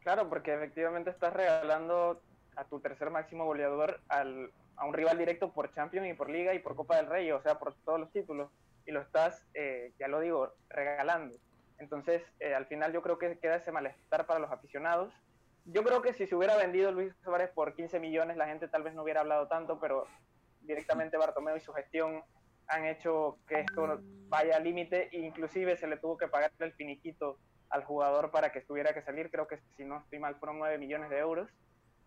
Claro, 0.02 0.28
porque 0.28 0.54
efectivamente 0.54 1.10
estás 1.10 1.32
regalando 1.32 2.22
a 2.58 2.66
tu 2.66 2.82
tercer 2.82 3.12
máximo 3.12 3.46
goleador 3.46 4.02
al, 4.10 4.52
a 4.76 4.86
un 4.86 4.94
rival 4.94 5.18
directo 5.18 5.54
por 5.54 5.74
Champions 5.74 6.10
y 6.10 6.14
por 6.14 6.30
Liga 6.30 6.54
y 6.54 6.60
por 6.60 6.76
Copa 6.76 6.98
del 6.98 7.08
Rey, 7.08 7.32
o 7.32 7.42
sea, 7.42 7.58
por 7.60 7.76
todos 7.86 8.02
los 8.02 8.12
títulos, 8.12 8.50
y 8.86 8.92
lo 8.92 9.00
estás, 9.00 9.46
eh, 9.54 9.94
ya 9.98 10.10
lo 10.10 10.20
digo, 10.20 10.54
regalando. 10.68 11.38
Entonces, 11.80 12.22
eh, 12.40 12.54
al 12.54 12.66
final 12.66 12.92
yo 12.94 13.02
creo 13.02 13.18
que 13.18 13.40
queda 13.40 13.56
ese 13.56 13.72
malestar 13.72 14.26
para 14.26 14.40
los 14.40 14.52
aficionados. 14.52 15.14
Yo 15.66 15.84
creo 15.84 16.02
que 16.02 16.14
si 16.14 16.28
se 16.28 16.36
hubiera 16.36 16.58
vendido 16.58 16.92
Luis 16.92 17.14
Suárez 17.24 17.50
por 17.52 17.74
15 17.74 18.00
millones, 18.00 18.38
la 18.38 18.48
gente 18.48 18.68
tal 18.68 18.84
vez 18.84 18.94
no 18.94 19.04
hubiera 19.04 19.22
hablado 19.22 19.48
tanto, 19.48 19.80
pero 19.80 20.06
directamente 20.62 21.18
Bartomeu 21.18 21.56
y 21.56 21.62
su 21.62 21.74
gestión 21.74 22.24
han 22.68 22.86
hecho 22.86 23.40
que 23.48 23.62
esto 23.62 24.00
vaya 24.28 24.58
al 24.58 24.64
límite 24.64 25.10
inclusive 25.12 25.76
se 25.76 25.88
le 25.88 25.98
tuvo 25.98 26.18
que 26.18 26.28
pagar 26.28 26.52
el 26.60 26.74
finiquito 26.74 27.40
al 27.70 27.84
jugador 27.84 28.30
para 28.30 28.52
que 28.52 28.60
estuviera 28.60 28.94
que 28.94 29.02
salir, 29.02 29.32
creo 29.32 29.48
que 29.48 29.60
si 29.76 29.86
no 29.86 30.00
estoy 30.00 30.20
mal 30.20 30.36
fueron 30.36 30.60
9 30.60 30.78
millones 30.78 31.10
de 31.10 31.20
euros. 31.20 31.50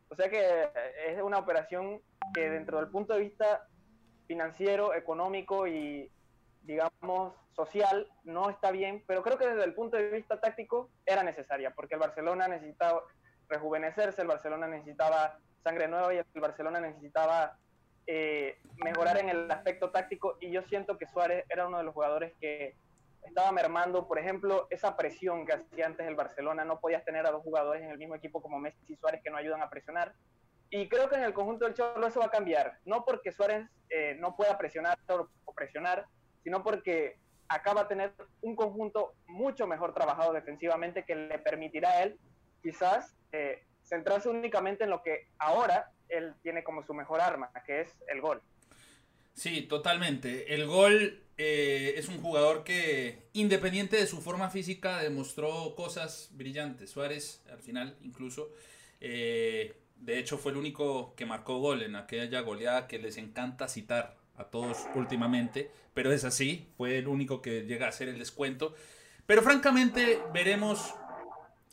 O 0.09 0.15
sea 0.15 0.29
que 0.29 0.41
eh, 0.41 0.71
es 1.09 1.23
una 1.23 1.39
operación 1.39 2.01
que 2.35 2.51
dentro 2.51 2.79
del 2.79 2.91
punto 2.91 3.15
de 3.15 3.21
vista 3.21 3.67
financiero, 4.27 4.95
económico 4.95 5.67
y 5.67 6.11
digamos 6.63 7.35
social 7.55 8.09
no 8.25 8.51
está 8.51 8.71
bien, 8.71 9.05
pero 9.07 9.23
creo 9.23 9.39
que 9.39 9.49
desde 9.49 9.65
el 9.65 9.75
punto 9.75 9.97
de 9.97 10.09
vista 10.09 10.41
táctico 10.41 10.91
era 11.05 11.23
necesaria, 11.23 11.73
porque 11.75 11.95
el 11.95 12.01
Barcelona 12.01 12.49
necesitaba 12.49 13.03
rejuvenecerse, 13.49 14.23
el 14.23 14.29
Barcelona 14.29 14.67
necesitaba 14.67 15.39
sangre 15.63 15.89
nueva 15.89 16.15
y 16.15 16.19
el 16.19 16.41
Barcelona 16.41 16.81
necesitaba 16.81 17.59
eh, 18.07 18.59
mejorar 18.85 19.19
en 19.19 19.29
el 19.29 19.51
aspecto 19.51 19.91
táctico. 19.91 20.37
Y 20.41 20.51
yo 20.51 20.63
siento 20.63 20.99
que 20.99 21.07
Suárez 21.07 21.45
era 21.49 21.67
uno 21.67 21.79
de 21.79 21.85
los 21.85 21.95
jugadores 21.95 22.33
que 22.41 22.77
estaba 23.23 23.53
mermando, 23.53 24.09
por 24.09 24.19
ejemplo, 24.19 24.67
esa 24.71 24.97
presión 24.97 25.47
que 25.47 25.53
hacía 25.53 25.87
antes 25.87 26.07
el 26.07 26.17
Barcelona, 26.17 26.65
no 26.65 26.81
podías 26.81 27.05
tener 27.05 27.27
a 27.27 27.31
dos 27.31 27.43
jugadores 27.43 27.83
en 27.83 27.91
el 27.91 27.99
mismo 27.99 28.15
equipo 28.15 28.43
como 28.43 28.59
Messi 28.59 28.81
y 28.89 28.97
Suárez 28.97 29.21
que 29.23 29.31
no 29.31 29.37
ayudan 29.37 29.63
a 29.63 29.71
presionar. 29.71 30.15
Y 30.71 30.89
creo 30.89 31.09
que 31.09 31.17
en 31.17 31.25
el 31.25 31.35
conjunto 31.35 31.67
del 31.67 31.75
Cholo 31.75 32.07
eso 32.07 32.21
va 32.21 32.27
a 32.27 32.31
cambiar, 32.31 32.79
no 32.85 33.05
porque 33.05 33.31
Suárez 33.31 33.69
eh, 33.91 34.17
no 34.19 34.35
pueda 34.35 34.57
presionar 34.57 34.99
o 35.45 35.55
presionar, 35.55 36.07
sino 36.43 36.63
porque 36.63 37.19
acaba 37.49 37.83
de 37.83 37.89
tener 37.89 38.13
un 38.41 38.57
conjunto 38.57 39.15
mucho 39.27 39.67
mejor 39.67 39.95
trabajado 39.95 40.33
defensivamente 40.33 41.05
que 41.05 41.15
le 41.15 41.39
permitirá 41.39 41.91
a 41.91 42.03
él 42.05 42.19
quizás 42.63 43.15
eh, 43.33 43.63
centrarse 43.83 44.29
únicamente 44.29 44.85
en 44.85 44.91
lo 44.91 45.03
que 45.03 45.29
ahora 45.39 45.91
él 46.09 46.35
tiene 46.43 46.63
como 46.63 46.83
su 46.85 46.95
mejor 46.95 47.21
arma, 47.21 47.51
que 47.67 47.83
es 47.83 47.97
el 48.09 48.21
gol. 48.21 48.41
Sí, 49.35 49.63
totalmente. 49.63 50.55
El 50.55 50.67
gol 50.67 51.23
eh, 51.39 51.95
es 51.97 52.09
un 52.09 52.21
jugador 52.21 52.65
que, 52.65 53.29
independiente 53.33 53.97
de 53.97 54.07
su 54.07 54.21
forma 54.21 54.51
física, 54.51 54.99
demostró 54.99 55.75
cosas 55.75 56.29
brillantes. 56.33 56.91
Suárez, 56.91 57.43
al 57.51 57.61
final, 57.61 57.97
incluso, 58.03 58.51
eh, 59.01 59.75
de 59.97 60.19
hecho, 60.19 60.37
fue 60.37 60.53
el 60.53 60.59
único 60.59 61.15
que 61.17 61.27
marcó 61.27 61.59
gol 61.59 61.83
en 61.83 61.97
aquella 61.97 62.41
goleada 62.41 62.87
que 62.87 62.99
les 62.99 63.17
encanta 63.17 63.69
citar 63.69 64.17
a 64.43 64.51
todos 64.51 64.79
últimamente, 64.95 65.71
pero 65.95 66.13
es 66.13 66.25
así, 66.25 66.69
fue 66.77 66.99
el 66.99 67.09
único 67.09 67.43
que 67.43 67.63
llega 67.63 67.87
a 67.87 67.89
hacer 67.89 68.09
el 68.09 68.19
descuento. 68.19 68.75
Pero 69.27 69.43
francamente, 69.43 70.21
veremos 70.33 70.95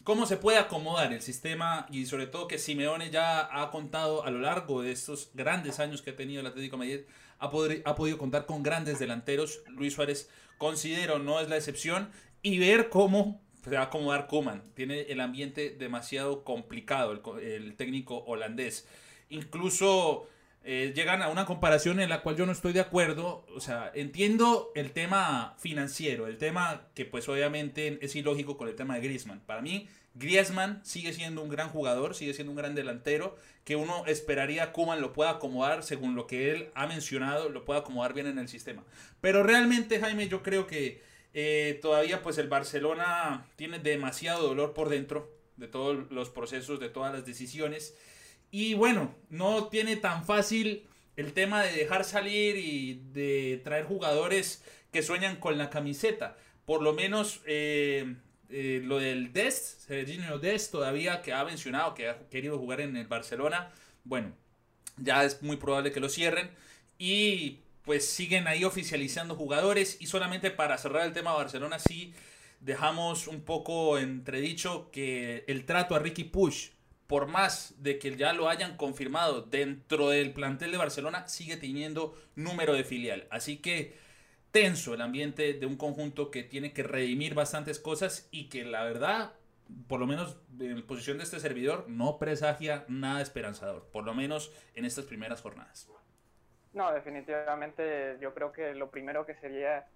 cómo 0.03 0.25
se 0.25 0.38
puede 0.38 0.57
acomodar 0.57 1.13
el 1.13 1.21
sistema 1.21 1.85
y 1.91 2.05
sobre 2.05 2.27
todo 2.27 2.47
que 2.47 2.57
Simeone 2.57 3.11
ya 3.11 3.47
ha 3.51 3.69
contado 3.71 4.23
a 4.23 4.31
lo 4.31 4.39
largo 4.39 4.81
de 4.81 4.91
estos 4.91 5.31
grandes 5.33 5.79
años 5.79 6.01
que 6.01 6.11
ha 6.11 6.15
tenido 6.15 6.41
el 6.41 6.47
Atlético 6.47 6.77
de 6.77 6.79
Madrid, 6.79 7.05
ha, 7.39 7.45
ha 7.85 7.95
podido 7.95 8.17
contar 8.17 8.45
con 8.45 8.63
grandes 8.63 8.99
delanteros. 8.99 9.61
Luis 9.67 9.93
Suárez 9.93 10.29
considero 10.57 11.19
no 11.19 11.39
es 11.39 11.49
la 11.49 11.57
excepción 11.57 12.09
y 12.41 12.59
ver 12.59 12.89
cómo 12.89 13.41
se 13.63 13.71
va 13.71 13.81
a 13.81 13.83
acomodar 13.85 14.27
Kuman. 14.27 14.63
Tiene 14.73 15.01
el 15.01 15.19
ambiente 15.21 15.71
demasiado 15.71 16.43
complicado 16.43 17.11
el, 17.11 17.43
el 17.43 17.75
técnico 17.75 18.23
holandés. 18.25 18.88
Incluso 19.29 20.27
eh, 20.71 20.93
llegan 20.93 21.23
a 21.23 21.29
una 21.29 21.47
comparación 21.47 21.99
en 21.99 22.09
la 22.09 22.21
cual 22.21 22.35
yo 22.35 22.45
no 22.45 22.51
estoy 22.51 22.73
de 22.73 22.79
acuerdo. 22.79 23.43
O 23.55 23.59
sea, 23.59 23.91
entiendo 23.95 24.71
el 24.75 24.91
tema 24.91 25.55
financiero, 25.57 26.27
el 26.27 26.38
tema 26.38 26.89
que 26.93 27.05
pues 27.05 27.27
obviamente 27.27 27.97
es 28.03 28.15
ilógico 28.15 28.55
con 28.55 28.67
el 28.67 28.75
tema 28.75 28.93
de 28.93 29.01
Griezmann. 29.01 29.39
Para 29.39 29.63
mí, 29.63 29.89
Griezmann 30.13 30.85
sigue 30.85 31.11
siendo 31.11 31.41
un 31.41 31.49
gran 31.49 31.69
jugador, 31.69 32.13
sigue 32.13 32.35
siendo 32.35 32.51
un 32.51 32.55
gran 32.55 32.75
delantero, 32.75 33.35
que 33.63 33.75
uno 33.75 34.05
esperaría 34.05 34.71
Kuman 34.71 35.01
lo 35.01 35.11
pueda 35.11 35.31
acomodar 35.31 35.81
según 35.81 36.13
lo 36.13 36.27
que 36.27 36.51
él 36.51 36.69
ha 36.75 36.85
mencionado, 36.85 37.49
lo 37.49 37.65
pueda 37.65 37.79
acomodar 37.79 38.13
bien 38.13 38.27
en 38.27 38.38
el 38.38 38.47
sistema. 38.47 38.83
Pero 39.21 39.41
realmente, 39.41 39.99
Jaime, 39.99 40.27
yo 40.27 40.43
creo 40.43 40.67
que 40.67 41.01
eh, 41.33 41.79
todavía 41.81 42.21
pues 42.21 42.38
el 42.38 42.47
Barcelona 42.47 43.47
tiene 43.55 43.79
demasiado 43.79 44.47
dolor 44.47 44.75
por 44.75 44.89
dentro 44.89 45.35
de 45.57 45.67
todos 45.67 46.11
los 46.11 46.29
procesos, 46.29 46.79
de 46.79 46.89
todas 46.89 47.11
las 47.11 47.25
decisiones. 47.25 47.95
Y 48.51 48.73
bueno, 48.73 49.13
no 49.29 49.67
tiene 49.67 49.95
tan 49.95 50.25
fácil 50.25 50.87
el 51.15 51.33
tema 51.33 51.63
de 51.63 51.73
dejar 51.73 52.03
salir 52.03 52.55
y 52.57 53.01
de 53.13 53.61
traer 53.63 53.85
jugadores 53.85 54.63
que 54.91 55.03
sueñan 55.03 55.35
con 55.35 55.57
la 55.57 55.69
camiseta. 55.69 56.37
Por 56.65 56.81
lo 56.81 56.93
menos 56.93 57.41
eh, 57.45 58.15
eh, 58.49 58.81
lo 58.83 58.99
del 58.99 59.33
Dest, 59.33 59.87
Serginho 59.87 60.39
Dest, 60.39 60.71
todavía 60.71 61.21
que 61.21 61.33
ha 61.33 61.43
mencionado 61.43 61.93
que 61.93 62.09
ha 62.09 62.27
querido 62.29 62.57
jugar 62.57 62.81
en 62.81 62.95
el 62.95 63.07
Barcelona, 63.07 63.71
bueno, 64.03 64.33
ya 64.97 65.23
es 65.23 65.41
muy 65.41 65.57
probable 65.57 65.91
que 65.91 65.99
lo 65.99 66.09
cierren. 66.09 66.49
Y 66.97 67.59
pues 67.83 68.07
siguen 68.07 68.47
ahí 68.47 68.63
oficializando 68.63 69.35
jugadores. 69.35 69.97
Y 69.99 70.07
solamente 70.07 70.51
para 70.51 70.77
cerrar 70.77 71.05
el 71.05 71.13
tema 71.13 71.33
Barcelona, 71.33 71.79
sí 71.79 72.13
dejamos 72.59 73.27
un 73.27 73.41
poco 73.41 73.97
entredicho 73.97 74.89
que 74.91 75.43
el 75.47 75.65
trato 75.65 75.95
a 75.95 75.99
Ricky 75.99 76.25
Push, 76.25 76.69
por 77.09 77.25
más 77.25 77.73
de 77.81 77.97
que 77.97 78.15
ya 78.15 78.33
lo 78.33 78.49
hayan 78.49 78.77
confirmado 78.77 79.41
dentro 79.41 80.09
del 80.09 80.31
plantel 80.31 80.71
de 80.71 80.77
Barcelona, 80.77 81.27
sigue 81.27 81.57
teniendo 81.57 82.15
número 82.35 82.73
de 82.73 82.83
filial. 82.83 83.27
Así 83.31 83.57
que 83.57 83.97
tenso 84.51 84.93
el 84.93 85.01
ambiente 85.01 85.53
de 85.53 85.65
un 85.65 85.75
conjunto 85.75 86.29
que 86.29 86.43
tiene 86.43 86.71
que 86.71 86.83
redimir 86.83 87.33
bastantes 87.33 87.79
cosas 87.79 88.29
y 88.29 88.47
que 88.47 88.63
la 88.63 88.83
verdad, 88.83 89.31
por 89.87 89.99
lo 89.99 90.05
menos 90.05 90.37
en 90.59 90.85
posición 90.85 91.17
de 91.17 91.23
este 91.23 91.39
servidor, 91.39 91.85
no 91.89 92.19
presagia 92.19 92.85
nada 92.87 93.23
esperanzador, 93.23 93.89
por 93.91 94.03
lo 94.03 94.13
menos 94.13 94.53
en 94.75 94.85
estas 94.85 95.05
primeras 95.05 95.41
jornadas. 95.41 95.89
No, 96.73 96.91
definitivamente 96.93 98.19
yo 98.21 98.35
creo 98.35 98.51
que 98.51 98.75
lo 98.75 98.91
primero 98.91 99.25
que 99.25 99.33
sería 99.33 99.87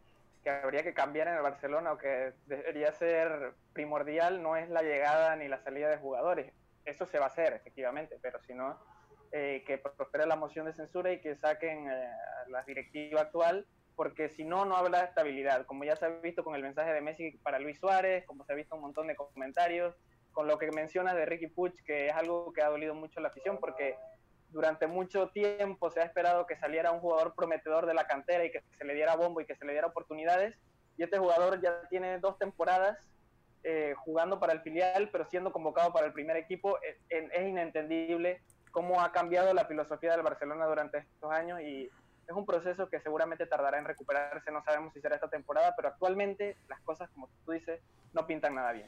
que 0.43 0.49
habría 0.49 0.81
que 0.81 0.95
cambiar 0.95 1.27
en 1.27 1.35
el 1.35 1.43
Barcelona 1.43 1.91
o 1.91 1.97
que 1.99 2.33
debería 2.47 2.91
ser 2.93 3.53
primordial 3.71 4.41
no 4.41 4.57
es 4.57 4.67
la 4.67 4.81
llegada 4.81 5.35
ni 5.35 5.47
la 5.47 5.63
salida 5.63 5.89
de 5.89 5.97
jugadores. 5.97 6.51
Eso 6.85 7.05
se 7.05 7.19
va 7.19 7.25
a 7.25 7.27
hacer, 7.27 7.53
efectivamente, 7.53 8.17
pero 8.21 8.39
si 8.41 8.53
no, 8.53 8.79
eh, 9.31 9.63
que 9.65 9.77
prospere 9.77 10.25
la 10.25 10.35
moción 10.35 10.65
de 10.65 10.73
censura 10.73 11.11
y 11.11 11.21
que 11.21 11.35
saquen 11.35 11.89
eh, 11.89 12.09
la 12.49 12.63
directiva 12.63 13.21
actual 13.21 13.65
porque 13.95 14.29
si 14.29 14.43
no, 14.43 14.65
no 14.65 14.81
de 14.89 14.99
estabilidad, 14.99 15.65
como 15.65 15.83
ya 15.83 15.95
se 15.95 16.05
ha 16.05 16.09
visto 16.09 16.43
con 16.43 16.55
el 16.55 16.63
mensaje 16.63 16.91
de 16.93 17.01
Messi 17.01 17.31
para 17.43 17.59
Luis 17.59 17.79
Suárez, 17.79 18.25
como 18.25 18.43
se 18.43 18.53
ha 18.53 18.55
visto 18.55 18.75
un 18.75 18.81
montón 18.81 19.07
de 19.07 19.15
comentarios, 19.15 19.95
con 20.31 20.47
lo 20.47 20.57
que 20.57 20.71
mencionas 20.71 21.15
de 21.15 21.25
Ricky 21.25 21.47
Puch, 21.47 21.75
que 21.85 22.07
es 22.07 22.13
algo 22.13 22.51
que 22.53 22.63
ha 22.63 22.69
dolido 22.69 22.95
mucho 22.95 23.19
a 23.19 23.23
la 23.23 23.29
afición, 23.29 23.59
porque 23.59 23.95
durante 24.49 24.87
mucho 24.87 25.29
tiempo 25.29 25.91
se 25.91 26.01
ha 26.01 26.03
esperado 26.03 26.47
que 26.47 26.55
saliera 26.57 26.91
un 26.91 26.99
jugador 26.99 27.35
prometedor 27.35 27.85
de 27.85 27.93
la 27.93 28.07
cantera 28.07 28.43
y 28.45 28.51
que 28.51 28.63
se 28.77 28.85
le 28.85 28.93
diera 28.93 29.15
bombo 29.15 29.41
y 29.41 29.45
que 29.45 29.55
se 29.55 29.65
le 29.65 29.73
diera 29.73 29.87
oportunidades, 29.87 30.57
y 30.97 31.03
este 31.03 31.17
jugador 31.17 31.61
ya 31.61 31.87
tiene 31.89 32.19
dos 32.19 32.37
temporadas 32.37 32.97
eh, 33.63 33.93
jugando 33.97 34.39
para 34.39 34.53
el 34.53 34.61
filial, 34.61 35.09
pero 35.11 35.25
siendo 35.29 35.51
convocado 35.51 35.93
para 35.93 36.07
el 36.07 36.13
primer 36.13 36.37
equipo, 36.37 36.79
es, 36.81 36.97
es 37.09 37.47
inentendible 37.47 38.41
cómo 38.71 39.01
ha 39.01 39.11
cambiado 39.11 39.53
la 39.53 39.65
filosofía 39.65 40.11
del 40.11 40.23
Barcelona 40.23 40.65
durante 40.65 40.97
estos 40.97 41.31
años 41.31 41.61
y 41.61 41.89
es 42.27 42.35
un 42.35 42.45
proceso 42.45 42.89
que 42.89 42.99
seguramente 43.01 43.45
tardará 43.45 43.77
en 43.79 43.85
recuperarse, 43.85 44.51
no 44.51 44.63
sabemos 44.63 44.93
si 44.93 45.01
será 45.01 45.15
esta 45.15 45.29
temporada, 45.29 45.73
pero 45.75 45.89
actualmente 45.89 46.57
las 46.67 46.81
cosas, 46.81 47.09
como 47.11 47.29
tú 47.45 47.51
dices, 47.51 47.81
no 48.13 48.25
pintan 48.25 48.55
nada 48.55 48.71
bien. 48.71 48.87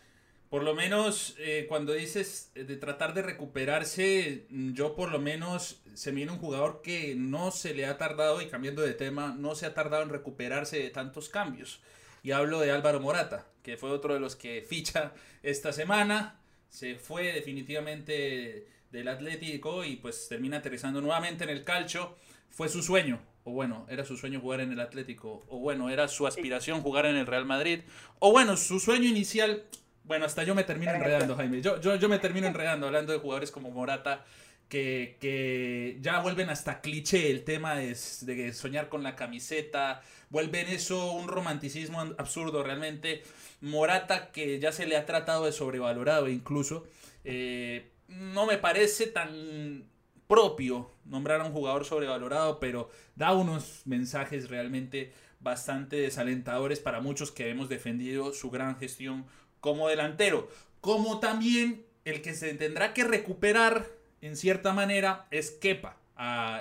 Por 0.50 0.64
lo 0.64 0.74
menos 0.74 1.36
eh, 1.40 1.66
cuando 1.68 1.94
dices 1.94 2.52
de 2.54 2.78
tratar 2.78 3.14
de 3.14 3.24
recuperarse, 3.24 4.46
yo 4.50 4.96
por 4.96 5.12
lo 5.12 5.20
menos 5.20 5.82
se 5.96 6.12
me 6.12 6.18
viene 6.18 6.32
un 6.32 6.40
jugador 6.40 6.82
que 6.82 7.16
no 7.16 7.52
se 7.52 7.74
le 7.74 7.86
ha 7.86 7.98
tardado, 7.98 8.42
y 8.42 8.48
cambiando 8.48 8.82
de 8.82 8.94
tema, 8.94 9.36
no 9.38 9.56
se 9.56 9.66
ha 9.66 9.74
tardado 9.74 10.04
en 10.04 10.10
recuperarse 10.10 10.80
de 10.80 10.90
tantos 10.92 11.30
cambios. 11.30 11.84
Y 12.26 12.32
hablo 12.32 12.60
de 12.60 12.72
Álvaro 12.72 13.00
Morata, 13.00 13.46
que 13.62 13.78
fue 13.78 13.92
otro 13.92 14.16
de 14.16 14.20
los 14.20 14.36
que 14.36 14.62
ficha 14.68 15.12
esta 15.44 15.72
semana. 15.72 16.40
Se 16.70 16.96
fue 16.96 17.32
definitivamente 17.32 18.68
del 18.90 19.08
Atlético 19.10 19.86
y 19.86 19.98
pues 19.98 20.28
termina 20.28 20.58
aterrizando 20.58 21.02
nuevamente 21.02 21.44
en 21.44 21.52
el 21.52 21.64
calcio. 21.64 22.16
Fue 22.50 22.68
su 22.68 22.82
sueño, 22.82 23.22
o 23.44 23.52
bueno, 23.52 23.86
era 23.90 24.06
su 24.06 24.18
sueño 24.18 24.42
jugar 24.42 24.62
en 24.62 24.72
el 24.72 24.80
Atlético, 24.80 25.46
o 25.50 25.60
bueno, 25.60 25.92
era 25.92 26.08
su 26.08 26.26
aspiración 26.26 26.82
jugar 26.82 27.06
en 27.06 27.16
el 27.16 27.28
Real 27.28 27.46
Madrid, 27.46 27.82
o 28.18 28.32
bueno, 28.32 28.58
su 28.58 28.80
sueño 28.80 29.08
inicial 29.08 29.64
bueno, 30.06 30.26
hasta 30.26 30.44
yo 30.44 30.54
me 30.54 30.64
termino 30.64 30.92
enredando, 30.92 31.36
Jaime. 31.36 31.62
Yo, 31.62 31.82
yo, 31.82 31.96
yo 31.96 32.08
me 32.08 32.20
termino 32.20 32.46
enredando 32.46 32.86
hablando 32.86 33.12
de 33.12 33.18
jugadores 33.18 33.50
como 33.50 33.72
Morata, 33.72 34.24
que, 34.70 35.18
que 35.20 35.98
ya 36.02 36.20
vuelven 36.20 36.50
hasta 36.50 36.82
cliché 36.82 37.30
el 37.32 37.44
tema 37.44 37.76
de, 37.76 37.96
soñar 38.54 38.90
con 38.90 39.04
la 39.04 39.16
camiseta. 39.16 40.02
Vuelven 40.30 40.68
eso 40.68 41.12
un 41.12 41.28
romanticismo 41.28 42.02
absurdo 42.18 42.64
realmente. 42.64 43.24
Morata, 43.62 44.32
que 44.32 44.60
ya 44.60 44.72
se 44.72 44.86
le 44.86 44.98
ha 44.98 45.06
tratado 45.06 45.46
de 45.46 45.52
sobrevalorado 45.52 46.28
incluso. 46.28 46.88
Eh, 47.24 47.92
no 48.08 48.46
me 48.46 48.58
parece 48.58 49.08
tan 49.08 49.86
propio 50.28 50.92
nombrar 51.06 51.42
a 51.42 51.46
un 51.46 51.54
jugador 51.54 51.86
sobrevalorado, 51.86 52.60
pero 52.60 52.90
da 53.16 53.34
unos 53.34 53.84
mensajes 53.86 54.50
realmente 54.50 55.14
bastante 55.40 55.98
desalentadores 55.98 56.80
para 56.80 57.02
muchos 57.02 57.32
que 57.32 57.50
hemos 57.50 57.70
defendido 57.70 58.34
su 58.34 58.50
gran 58.50 58.78
gestión 58.78 59.26
como 59.60 59.88
delantero. 59.88 60.50
Como 60.82 61.20
también 61.20 61.86
el 62.04 62.22
que 62.22 62.34
se 62.34 62.54
tendrá 62.56 62.94
que 62.94 63.04
recuperar 63.04 63.88
en 64.26 64.36
cierta 64.36 64.74
manera 64.74 65.28
es 65.32 65.52
Kepa. 65.52 65.98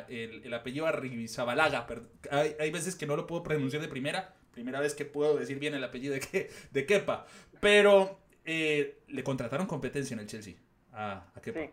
el, 0.09 0.43
el, 0.45 0.55
apellido 0.55 0.87
Arrizabalaga. 0.87 1.87
Hay, 2.31 2.57
hay, 2.59 2.71
veces 2.71 2.97
que 2.97 3.07
no 3.07 3.17
lo 3.17 3.27
puedo 3.27 3.43
pronunciar 3.43 3.83
de 3.83 3.89
primera. 3.89 4.35
Primera 4.53 4.81
vez 4.81 4.95
que 4.95 5.05
puedo 5.05 5.37
decir 5.37 5.59
bien 5.59 5.75
el 5.75 5.85
apellido 5.85 6.15
de, 6.15 6.51
de 6.71 6.87
Kepa. 6.87 7.27
Pero 7.61 8.21
eh, 8.45 9.03
le 9.09 9.25
contrataron 9.25 9.67
competencia 9.67 10.15
en 10.15 10.21
el 10.21 10.27
Chelsea 10.27 10.55
a, 10.93 11.27
Kepa. 11.43 11.73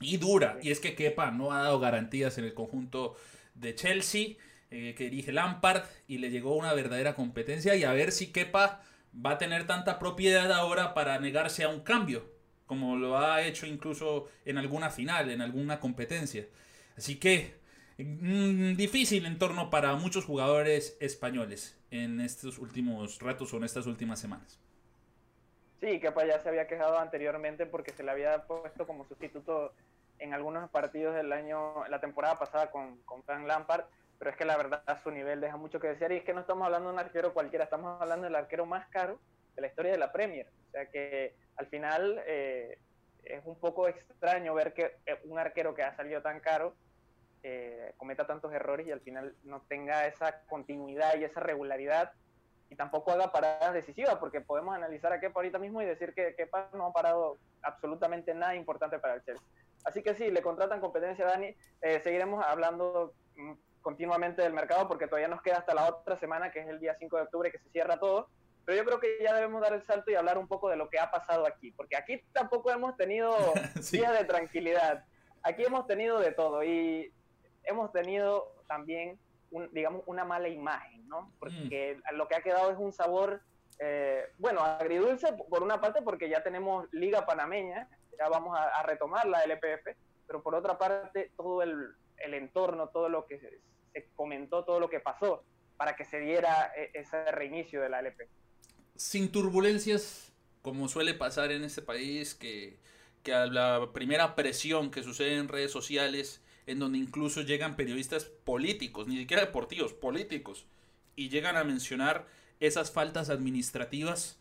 Y 0.00 0.16
dura. 0.16 0.58
Y 0.62 0.70
es 0.70 0.80
que 0.80 0.94
Kepa 0.94 1.30
no 1.30 1.52
ha 1.52 1.62
dado 1.62 1.80
garantías 1.80 2.36
en 2.38 2.44
el 2.44 2.54
conjunto 2.54 3.16
de 3.54 3.74
Chelsea. 3.74 4.36
Eh, 4.70 4.94
que 4.96 5.04
dirige 5.04 5.32
Lampard. 5.32 5.84
Y 6.08 6.18
le 6.18 6.30
llegó 6.30 6.56
una 6.56 6.74
verdadera 6.74 7.14
competencia. 7.14 7.76
Y 7.76 7.84
a 7.84 7.92
ver 7.92 8.10
si 8.12 8.32
Kepa 8.32 8.82
va 9.14 9.32
a 9.32 9.38
tener 9.38 9.66
tanta 9.66 9.98
propiedad 9.98 10.50
ahora 10.52 10.94
para 10.94 11.18
negarse 11.18 11.64
a 11.64 11.68
un 11.68 11.80
cambio, 11.80 12.33
como 12.74 12.96
lo 12.96 13.16
ha 13.16 13.42
hecho 13.42 13.66
incluso 13.66 14.26
en 14.44 14.58
alguna 14.58 14.90
final, 14.90 15.30
en 15.30 15.40
alguna 15.40 15.78
competencia. 15.78 16.44
Así 16.96 17.20
que 17.20 17.54
mm, 17.98 18.74
difícil 18.74 19.26
entorno 19.26 19.70
para 19.70 19.94
muchos 19.94 20.24
jugadores 20.24 20.96
españoles 21.00 21.78
en 21.92 22.20
estos 22.20 22.58
últimos 22.58 23.20
ratos 23.20 23.54
o 23.54 23.58
en 23.58 23.64
estas 23.64 23.86
últimas 23.86 24.18
semanas. 24.18 24.58
Sí, 25.80 26.00
que 26.00 26.12
ya 26.26 26.40
se 26.40 26.48
había 26.48 26.66
quejado 26.66 26.98
anteriormente 26.98 27.64
porque 27.64 27.92
se 27.92 28.02
le 28.02 28.10
había 28.10 28.44
puesto 28.48 28.88
como 28.88 29.04
sustituto 29.06 29.72
en 30.18 30.34
algunos 30.34 30.68
partidos 30.70 31.14
del 31.14 31.32
año, 31.32 31.86
la 31.88 32.00
temporada 32.00 32.40
pasada 32.40 32.72
con, 32.72 32.96
con 33.04 33.22
Frank 33.22 33.46
Lampard 33.46 33.84
pero 34.18 34.30
es 34.30 34.36
que 34.36 34.44
la 34.44 34.56
verdad 34.56 34.82
su 35.02 35.10
nivel 35.10 35.40
deja 35.40 35.56
mucho 35.56 35.78
que 35.78 35.88
desear 35.88 36.12
y 36.12 36.16
es 36.16 36.24
que 36.24 36.32
no 36.34 36.40
estamos 36.40 36.64
hablando 36.64 36.88
de 36.88 36.94
un 36.94 37.00
arquero 37.00 37.34
cualquiera, 37.34 37.64
estamos 37.64 38.00
hablando 38.00 38.24
del 38.24 38.34
arquero 38.36 38.64
más 38.64 38.86
caro 38.88 39.18
de 39.54 39.62
la 39.62 39.68
historia 39.68 39.92
de 39.92 39.98
la 39.98 40.12
Premier. 40.12 40.46
O 40.68 40.70
sea 40.70 40.86
que 40.86 41.34
al 41.56 41.66
final 41.66 42.22
eh, 42.26 42.78
es 43.24 43.44
un 43.44 43.56
poco 43.56 43.88
extraño 43.88 44.54
ver 44.54 44.72
que 44.74 44.96
eh, 45.06 45.20
un 45.24 45.38
arquero 45.38 45.74
que 45.74 45.82
ha 45.82 45.94
salido 45.96 46.20
tan 46.22 46.40
caro 46.40 46.74
eh, 47.42 47.92
cometa 47.96 48.26
tantos 48.26 48.52
errores 48.52 48.86
y 48.86 48.92
al 48.92 49.00
final 49.00 49.34
no 49.44 49.62
tenga 49.68 50.06
esa 50.06 50.40
continuidad 50.46 51.16
y 51.16 51.24
esa 51.24 51.40
regularidad 51.40 52.12
y 52.70 52.76
tampoco 52.76 53.12
haga 53.12 53.30
paradas 53.30 53.74
decisivas, 53.74 54.16
porque 54.16 54.40
podemos 54.40 54.74
analizar 54.74 55.12
a 55.12 55.20
Kepa 55.20 55.38
ahorita 55.38 55.58
mismo 55.58 55.82
y 55.82 55.84
decir 55.84 56.14
que 56.14 56.34
Kepa 56.34 56.70
no 56.72 56.86
ha 56.86 56.92
parado 56.92 57.38
absolutamente 57.62 58.34
nada 58.34 58.54
importante 58.54 58.98
para 58.98 59.14
el 59.14 59.22
Chelsea. 59.22 59.46
Así 59.84 60.02
que 60.02 60.14
sí, 60.14 60.30
le 60.30 60.40
contratan 60.40 60.80
competencia 60.80 61.26
a 61.26 61.32
Dani. 61.32 61.54
seguiremos 62.02 62.42
hablando 62.42 63.12
mm, 63.36 63.52
continuamente 63.82 64.40
del 64.40 64.54
mercado 64.54 64.88
porque 64.88 65.06
todavía 65.06 65.28
nos 65.28 65.42
queda 65.42 65.58
hasta 65.58 65.74
la 65.74 65.86
otra 65.86 66.18
semana, 66.18 66.50
que 66.50 66.60
es 66.60 66.68
el 66.68 66.80
día 66.80 66.96
5 66.98 67.16
de 67.16 67.22
octubre, 67.22 67.52
que 67.52 67.58
se 67.58 67.68
cierra 67.68 68.00
todo. 68.00 68.28
Pero 68.64 68.78
yo 68.78 68.84
creo 68.84 69.00
que 69.00 69.18
ya 69.22 69.34
debemos 69.34 69.60
dar 69.60 69.74
el 69.74 69.82
salto 69.82 70.10
y 70.10 70.14
hablar 70.14 70.38
un 70.38 70.48
poco 70.48 70.68
de 70.68 70.76
lo 70.76 70.88
que 70.88 70.98
ha 70.98 71.10
pasado 71.10 71.46
aquí, 71.46 71.72
porque 71.72 71.96
aquí 71.96 72.22
tampoco 72.32 72.70
hemos 72.70 72.96
tenido 72.96 73.36
días 73.92 74.18
de 74.18 74.24
tranquilidad. 74.24 75.04
Aquí 75.42 75.64
hemos 75.64 75.86
tenido 75.86 76.18
de 76.18 76.32
todo 76.32 76.62
y 76.64 77.12
hemos 77.64 77.92
tenido 77.92 78.54
también, 78.66 79.18
un, 79.50 79.70
digamos, 79.72 80.02
una 80.06 80.24
mala 80.24 80.48
imagen, 80.48 81.06
¿no? 81.08 81.32
Porque 81.38 81.98
mm. 82.10 82.16
lo 82.16 82.28
que 82.28 82.36
ha 82.36 82.42
quedado 82.42 82.70
es 82.70 82.78
un 82.78 82.92
sabor, 82.92 83.42
eh, 83.78 84.24
bueno, 84.38 84.60
agridulce 84.60 85.32
por 85.48 85.62
una 85.62 85.80
parte 85.80 86.00
porque 86.02 86.28
ya 86.28 86.42
tenemos 86.42 86.86
Liga 86.92 87.26
Panameña, 87.26 87.88
ya 88.18 88.28
vamos 88.28 88.56
a, 88.58 88.64
a 88.64 88.82
retomar 88.84 89.26
la 89.26 89.42
LPF, 89.44 89.96
pero 90.26 90.42
por 90.42 90.54
otra 90.54 90.78
parte 90.78 91.32
todo 91.36 91.62
el, 91.62 91.94
el 92.18 92.34
entorno, 92.34 92.88
todo 92.88 93.08
lo 93.08 93.26
que 93.26 93.38
se 93.38 93.60
comentó 94.16 94.64
todo 94.64 94.80
lo 94.80 94.88
que 94.88 95.00
pasó 95.00 95.44
para 95.76 95.96
que 95.96 96.04
se 96.04 96.20
diera 96.20 96.72
e, 96.76 96.90
ese 96.94 97.30
reinicio 97.32 97.80
de 97.80 97.88
la 97.88 98.00
LP. 98.00 98.28
Sin 98.96 99.30
turbulencias, 99.30 100.32
como 100.62 100.88
suele 100.88 101.14
pasar 101.14 101.52
en 101.52 101.64
este 101.64 101.82
país, 101.82 102.34
que, 102.34 102.78
que 103.22 103.34
a 103.34 103.46
la 103.46 103.92
primera 103.92 104.34
presión 104.34 104.90
que 104.90 105.02
sucede 105.02 105.36
en 105.36 105.48
redes 105.48 105.72
sociales, 105.72 106.40
en 106.66 106.78
donde 106.78 106.98
incluso 106.98 107.42
llegan 107.42 107.76
periodistas 107.76 108.24
políticos, 108.24 109.06
ni 109.06 109.18
siquiera 109.18 109.44
deportivos, 109.44 109.92
políticos, 109.92 110.66
y 111.16 111.28
llegan 111.28 111.56
a 111.56 111.64
mencionar 111.64 112.26
esas 112.60 112.90
faltas 112.90 113.30
administrativas, 113.30 114.38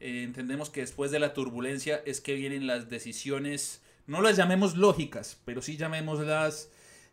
eh, 0.00 0.22
entendemos 0.22 0.70
que 0.70 0.80
después 0.80 1.10
de 1.10 1.18
la 1.18 1.32
turbulencia 1.32 2.02
es 2.04 2.20
que 2.20 2.34
vienen 2.34 2.66
las 2.66 2.88
decisiones, 2.88 3.80
no 4.06 4.20
las 4.20 4.36
llamemos 4.36 4.76
lógicas, 4.76 5.40
pero 5.44 5.62
sí 5.62 5.76
llamémoslas 5.76 6.68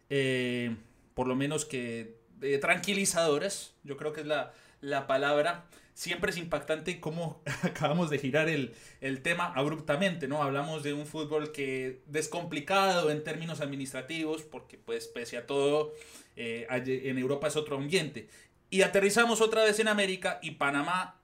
eh, 0.09 0.75
por 1.13 1.27
lo 1.27 1.35
menos 1.35 1.65
que 1.65 2.17
eh, 2.41 2.57
tranquilizadoras, 2.57 3.73
yo 3.83 3.97
creo 3.97 4.13
que 4.13 4.21
es 4.21 4.27
la, 4.27 4.53
la, 4.81 5.07
palabra. 5.07 5.65
Siempre 5.93 6.31
es 6.31 6.37
impactante 6.37 6.99
cómo 6.99 7.41
acabamos 7.63 8.09
de 8.09 8.19
girar 8.19 8.49
el, 8.49 8.73
el, 9.01 9.21
tema 9.21 9.51
abruptamente, 9.55 10.27
¿no? 10.27 10.41
Hablamos 10.41 10.83
de 10.83 10.93
un 10.93 11.05
fútbol 11.05 11.51
que 11.51 12.01
descomplicado 12.07 13.11
en 13.11 13.23
términos 13.23 13.61
administrativos, 13.61 14.43
porque 14.43 14.77
pues 14.77 15.07
pese 15.07 15.37
a 15.37 15.45
todo, 15.45 15.93
eh, 16.35 16.67
en 16.69 17.17
Europa 17.17 17.47
es 17.47 17.55
otro 17.55 17.77
ambiente. 17.77 18.27
Y 18.69 18.83
aterrizamos 18.83 19.41
otra 19.41 19.65
vez 19.65 19.79
en 19.79 19.89
América 19.89 20.39
y 20.41 20.51
Panamá 20.51 21.19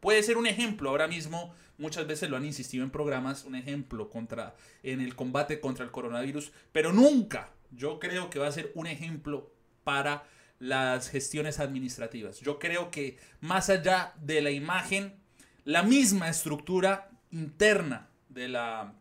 puede 0.00 0.24
ser 0.24 0.36
un 0.36 0.48
ejemplo 0.48 0.90
ahora 0.90 1.06
mismo, 1.06 1.54
muchas 1.78 2.06
veces 2.08 2.28
lo 2.28 2.36
han 2.36 2.44
insistido 2.44 2.82
en 2.82 2.90
programas, 2.90 3.44
un 3.44 3.54
ejemplo 3.54 4.10
contra, 4.10 4.56
en 4.82 5.00
el 5.00 5.14
combate 5.14 5.60
contra 5.60 5.84
el 5.84 5.92
coronavirus, 5.92 6.50
pero 6.72 6.92
nunca 6.92 7.52
yo 7.70 8.00
creo 8.00 8.28
que 8.28 8.40
va 8.40 8.48
a 8.48 8.52
ser 8.52 8.72
un 8.74 8.88
ejemplo 8.88 9.52
para 9.84 10.24
las 10.58 11.08
gestiones 11.08 11.60
administrativas. 11.60 12.40
Yo 12.40 12.58
creo 12.58 12.90
que 12.90 13.18
más 13.40 13.70
allá 13.70 14.14
de 14.20 14.40
la 14.40 14.50
imagen, 14.50 15.14
la 15.64 15.82
misma 15.82 16.28
estructura 16.28 17.10
interna 17.30 18.08
de 18.28 18.48
la 18.48 18.94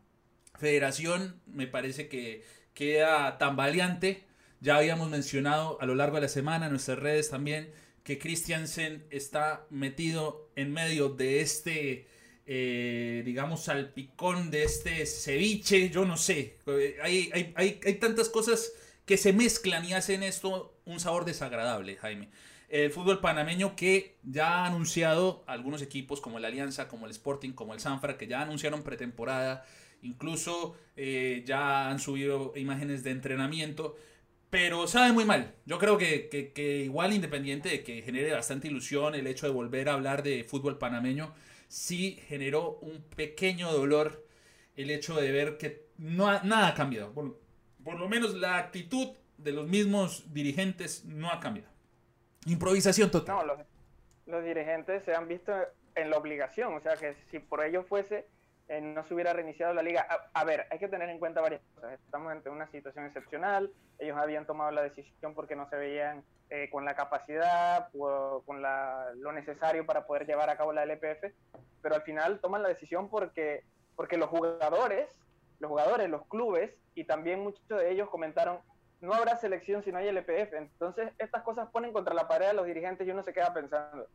federación 0.56 1.40
me 1.46 1.68
parece 1.68 2.08
que 2.08 2.44
queda 2.74 3.38
tan 3.38 3.56
valiente. 3.56 4.26
Ya 4.62 4.78
habíamos 4.78 5.10
mencionado 5.10 5.78
a 5.82 5.86
lo 5.86 5.96
largo 5.96 6.16
de 6.16 6.24
la 6.24 6.30
semana 6.30 6.66
en 6.66 6.72
nuestras 6.72 7.00
redes 7.00 7.30
también 7.30 7.72
que 8.04 8.20
Christiansen 8.20 9.06
está 9.10 9.66
metido 9.70 10.50
en 10.56 10.74
medio 10.74 11.10
de 11.10 11.42
este, 11.42 12.08
eh, 12.46 13.24
digamos, 13.26 13.64
salpicón, 13.64 14.52
de 14.52 14.64
este 14.64 15.06
ceviche, 15.06 15.90
yo 15.90 16.06
no 16.06 16.18
sé. 16.18 16.58
Hay, 17.02 17.30
hay, 17.34 17.54
hay, 17.56 17.80
hay 17.84 17.94
tantas 17.96 18.30
cosas 18.30 18.74
que 19.06 19.18
se 19.18 19.34
mezclan 19.34 19.86
y 19.86 19.94
hacen 19.94 20.24
esto 20.24 20.80
un 20.86 21.00
sabor 21.00 21.26
desagradable, 21.26 21.98
Jaime. 21.98 22.30
El 22.70 22.92
fútbol 22.92 23.20
panameño 23.20 23.76
que 23.76 24.18
ya 24.24 24.64
ha 24.64 24.66
anunciado 24.66 25.44
algunos 25.46 25.82
equipos 25.82 26.22
como 26.22 26.40
el 26.40 26.46
Alianza, 26.46 26.88
como 26.88 27.06
el 27.06 27.12
Sporting, 27.12 27.52
como 27.52 27.74
el 27.74 27.80
Sanfra, 27.80 28.18
que 28.18 28.28
ya 28.28 28.42
anunciaron 28.42 28.82
pretemporada, 28.82 29.64
incluso 30.02 30.76
eh, 30.96 31.44
ya 31.46 31.90
han 31.90 32.00
subido 32.00 32.54
imágenes 32.56 33.04
de 33.04 33.12
entrenamiento, 33.12 33.96
pero 34.50 34.88
sabe 34.88 35.12
muy 35.12 35.26
mal. 35.26 35.54
Yo 35.66 35.78
creo 35.78 35.98
que, 35.98 36.30
que, 36.30 36.80
igual 36.84 37.14
independiente 37.14 37.70
de 37.70 37.84
que 37.84 38.02
genere 38.02 38.32
bastante 38.34 38.68
ilusión 38.68 39.16
el 39.16 39.28
hecho 39.28 39.46
de 39.46 39.52
volver 39.52 39.90
a 39.90 39.94
hablar 39.94 40.24
de 40.24 40.44
fútbol 40.44 40.78
panameño, 40.78 41.34
sí 41.68 42.20
generó 42.28 42.80
un 42.82 43.04
pequeño 43.16 43.72
dolor 43.72 44.26
el 44.76 44.90
hecho 44.90 45.16
de 45.16 45.32
ver 45.32 45.58
que 45.58 45.88
no 45.98 46.26
nada 46.44 46.70
ha 46.70 46.74
cambiado. 46.74 47.14
Por, 47.14 47.43
por 47.84 48.00
lo 48.00 48.08
menos 48.08 48.34
la 48.36 48.58
actitud 48.58 49.10
de 49.38 49.52
los 49.52 49.68
mismos 49.68 50.34
dirigentes 50.34 51.06
no 51.06 51.30
ha 51.30 51.40
cambiado. 51.40 51.70
Improvisación 52.46 53.12
total. 53.12 53.36
No, 53.36 53.44
los, 53.46 53.60
los 54.26 54.44
dirigentes 54.44 55.04
se 55.04 55.14
han 55.14 55.28
visto 55.28 55.54
en 55.96 56.10
la 56.10 56.18
obligación, 56.18 56.74
o 56.74 56.82
sea 56.82 56.96
que 56.96 57.16
si 57.30 57.40
por 57.40 57.64
ello 57.64 57.84
fuese 57.84 58.26
eh, 58.70 58.80
no 58.80 59.06
se 59.06 59.14
hubiera 59.14 59.34
reiniciado 59.34 59.74
la 59.74 59.84
liga. 59.84 60.08
A, 60.34 60.44
ver, 60.46 60.66
hay 60.72 60.80
que 60.80 60.88
tener 60.88 61.10
en 61.10 61.20
cuenta 61.20 61.42
varias 61.42 61.62
cosas. 61.76 61.94
Estamos 61.94 62.32
ante 62.32 62.50
una 62.50 62.68
situación 62.68 63.06
excepcional. 63.06 63.72
Ellos 64.00 64.18
habían 64.18 64.46
tomado 64.46 64.72
la 64.72 64.82
decisión 64.82 65.34
porque 65.34 65.56
no 65.56 65.70
se 65.70 65.76
veían 65.76 66.24
eh, 66.50 66.70
con 66.72 66.86
la 66.86 66.96
capacidad, 66.96 67.90
con 67.92 68.62
la, 68.62 69.12
lo 69.16 69.32
necesario 69.34 69.86
para 69.86 70.06
poder 70.06 70.26
llevar 70.26 70.50
a 70.50 70.58
cabo 70.58 70.72
la 70.72 70.84
LPF, 70.84 71.34
pero 71.82 71.96
al 71.96 72.04
final 72.04 72.40
toman 72.40 72.64
la 72.64 72.70
decisión 72.70 73.10
porque, 73.10 73.64
porque 73.96 74.18
los 74.18 74.30
jugadores, 74.30 75.10
los 75.60 75.70
jugadores, 75.70 76.10
los 76.10 76.26
clubes 76.28 76.72
y 76.96 77.04
también 77.06 77.42
muchos 77.42 77.68
de 77.68 77.92
ellos 77.92 78.10
comentaron 78.10 78.60
no 79.02 79.14
habrá 79.14 79.36
selección 79.36 79.84
si 79.84 79.92
no 79.92 79.98
hay 79.98 80.08
LPF. 80.08 80.54
Entonces, 80.54 81.12
estas 81.18 81.44
cosas 81.44 81.70
ponen 81.70 81.92
contra 81.92 82.14
la 82.14 82.28
pared 82.28 82.48
a 82.48 82.54
los 82.54 82.66
dirigentes 82.66 83.06
y 83.06 83.12
uno 83.12 83.22
se 83.22 83.34
queda 83.34 83.54
pensando, 83.54 84.08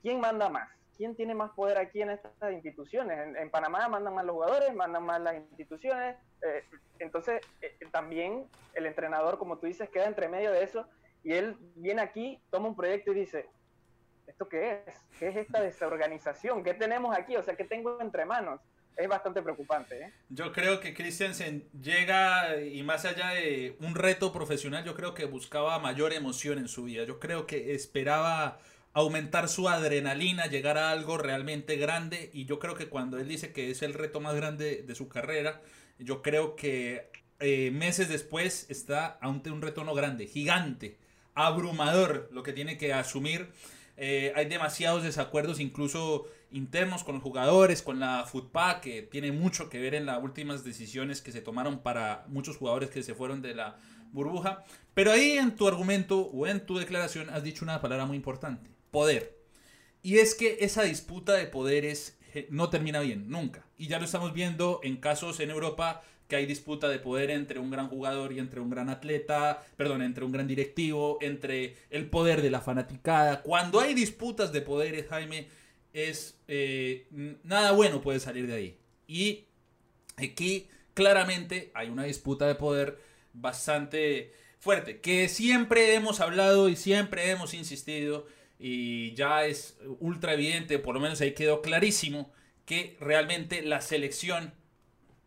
¿quién 0.00 0.20
manda 0.20 0.48
más? 0.48 0.68
¿quién 0.98 1.14
tiene 1.14 1.34
más 1.34 1.52
poder 1.52 1.78
aquí 1.78 2.02
en 2.02 2.10
estas 2.10 2.52
instituciones? 2.52 3.36
En, 3.36 3.50
Panamá 3.50 3.88
mandan 3.88 4.14
más 4.14 4.24
los 4.26 4.34
jugadores, 4.34 4.74
mandan 4.74 5.04
más 5.04 5.20
las 5.20 5.36
instituciones. 5.36 6.16
Eh, 6.42 6.64
entonces, 6.98 7.40
eh, 7.62 7.78
también 7.92 8.46
el 8.74 8.84
entrenador, 8.84 9.38
como 9.38 9.58
tú 9.58 9.66
dices, 9.66 9.88
queda 9.88 10.06
entre 10.06 10.28
medio 10.28 10.50
de 10.50 10.64
eso 10.64 10.86
y 11.22 11.32
él 11.32 11.56
viene 11.76 12.02
aquí, 12.02 12.42
toma 12.50 12.68
un 12.68 12.76
proyecto 12.76 13.12
y 13.12 13.20
dice, 13.20 13.48
¿esto 14.26 14.48
qué 14.48 14.82
es? 14.86 14.96
¿Qué 15.18 15.28
es 15.28 15.36
esta 15.36 15.62
desorganización? 15.62 16.64
¿Qué 16.64 16.74
tenemos 16.74 17.16
aquí? 17.16 17.36
O 17.36 17.42
sea, 17.42 17.56
¿qué 17.56 17.64
tengo 17.64 18.00
entre 18.00 18.26
manos? 18.26 18.60
Es 18.98 19.08
bastante 19.08 19.40
preocupante. 19.42 20.00
¿eh? 20.00 20.12
Yo 20.28 20.50
creo 20.52 20.80
que 20.80 20.92
Christiansen 20.92 21.68
llega 21.80 22.60
y 22.60 22.82
más 22.82 23.04
allá 23.04 23.28
de 23.28 23.76
un 23.78 23.94
reto 23.94 24.32
profesional, 24.32 24.84
yo 24.84 24.96
creo 24.96 25.14
que 25.14 25.24
buscaba 25.24 25.78
mayor 25.78 26.12
emoción 26.12 26.58
en 26.58 26.66
su 26.66 26.82
vida. 26.82 27.04
Yo 27.04 27.20
creo 27.20 27.46
que 27.46 27.76
esperaba 27.76 28.58
aumentar 28.92 29.48
su 29.48 29.68
adrenalina, 29.68 30.46
llegar 30.46 30.78
a 30.78 30.90
algo 30.90 31.16
realmente 31.16 31.76
grande. 31.76 32.30
Y 32.32 32.46
yo 32.46 32.58
creo 32.58 32.74
que 32.74 32.88
cuando 32.88 33.18
él 33.18 33.28
dice 33.28 33.52
que 33.52 33.70
es 33.70 33.82
el 33.82 33.94
reto 33.94 34.20
más 34.20 34.34
grande 34.34 34.82
de 34.82 34.94
su 34.96 35.08
carrera, 35.08 35.62
yo 36.00 36.20
creo 36.20 36.56
que 36.56 37.12
eh, 37.38 37.70
meses 37.70 38.08
después 38.08 38.66
está 38.68 39.16
ante 39.20 39.52
un 39.52 39.62
reto 39.62 39.84
no 39.84 39.94
grande, 39.94 40.26
gigante, 40.26 40.98
abrumador, 41.34 42.28
lo 42.32 42.42
que 42.42 42.52
tiene 42.52 42.76
que 42.76 42.92
asumir. 42.92 43.52
Eh, 43.96 44.32
hay 44.34 44.46
demasiados 44.46 45.04
desacuerdos, 45.04 45.60
incluso 45.60 46.26
internos 46.50 47.04
con 47.04 47.14
los 47.14 47.22
jugadores, 47.22 47.82
con 47.82 48.00
la 48.00 48.24
FUTPA, 48.24 48.80
que 48.80 49.02
tiene 49.02 49.32
mucho 49.32 49.68
que 49.68 49.80
ver 49.80 49.94
en 49.94 50.06
las 50.06 50.22
últimas 50.22 50.64
decisiones 50.64 51.20
que 51.20 51.32
se 51.32 51.40
tomaron 51.40 51.80
para 51.80 52.24
muchos 52.28 52.56
jugadores 52.56 52.90
que 52.90 53.02
se 53.02 53.14
fueron 53.14 53.42
de 53.42 53.54
la 53.54 53.76
burbuja. 54.12 54.64
Pero 54.94 55.12
ahí 55.12 55.32
en 55.32 55.56
tu 55.56 55.68
argumento 55.68 56.20
o 56.20 56.46
en 56.46 56.64
tu 56.64 56.78
declaración 56.78 57.30
has 57.30 57.42
dicho 57.42 57.64
una 57.64 57.80
palabra 57.80 58.06
muy 58.06 58.16
importante 58.16 58.70
poder. 58.90 59.36
Y 60.02 60.18
es 60.18 60.34
que 60.34 60.58
esa 60.60 60.82
disputa 60.82 61.34
de 61.34 61.46
poderes 61.46 62.18
eh, 62.34 62.46
no 62.50 62.70
termina 62.70 63.00
bien, 63.00 63.28
nunca. 63.28 63.66
Y 63.76 63.88
ya 63.88 63.98
lo 63.98 64.04
estamos 64.04 64.32
viendo 64.32 64.80
en 64.82 64.96
casos 64.96 65.40
en 65.40 65.50
Europa 65.50 66.02
que 66.28 66.36
hay 66.36 66.46
disputa 66.46 66.88
de 66.88 66.98
poder 66.98 67.30
entre 67.30 67.58
un 67.58 67.70
gran 67.70 67.88
jugador 67.88 68.32
y 68.32 68.38
entre 68.38 68.60
un 68.60 68.68
gran 68.68 68.90
atleta, 68.90 69.64
perdón, 69.76 70.02
entre 70.02 70.24
un 70.24 70.32
gran 70.32 70.46
directivo, 70.46 71.18
entre 71.22 71.76
el 71.88 72.10
poder 72.10 72.42
de 72.42 72.50
la 72.50 72.60
fanaticada. 72.60 73.42
Cuando 73.42 73.80
hay 73.80 73.94
disputas 73.94 74.52
de 74.52 74.60
poderes, 74.60 75.08
Jaime, 75.08 75.48
es 76.06 76.38
eh, 76.48 77.06
nada 77.42 77.72
bueno 77.72 78.00
puede 78.00 78.20
salir 78.20 78.46
de 78.46 78.54
ahí. 78.54 78.78
Y 79.06 79.44
aquí 80.16 80.68
claramente 80.94 81.70
hay 81.74 81.88
una 81.88 82.04
disputa 82.04 82.46
de 82.46 82.54
poder 82.54 82.98
bastante 83.32 84.32
fuerte, 84.58 85.00
que 85.00 85.28
siempre 85.28 85.94
hemos 85.94 86.20
hablado 86.20 86.68
y 86.68 86.76
siempre 86.76 87.30
hemos 87.30 87.54
insistido 87.54 88.26
y 88.58 89.14
ya 89.14 89.44
es 89.46 89.78
ultra 90.00 90.34
evidente, 90.34 90.78
por 90.78 90.94
lo 90.94 91.00
menos 91.00 91.20
ahí 91.20 91.32
quedó 91.32 91.62
clarísimo, 91.62 92.32
que 92.64 92.96
realmente 93.00 93.62
la 93.62 93.80
selección 93.80 94.52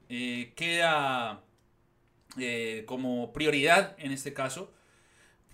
eh, 0.09 0.51
queda 0.55 1.43
eh, 2.37 2.83
como 2.85 3.31
prioridad 3.31 3.95
en 3.97 4.11
este 4.11 4.33
caso, 4.33 4.73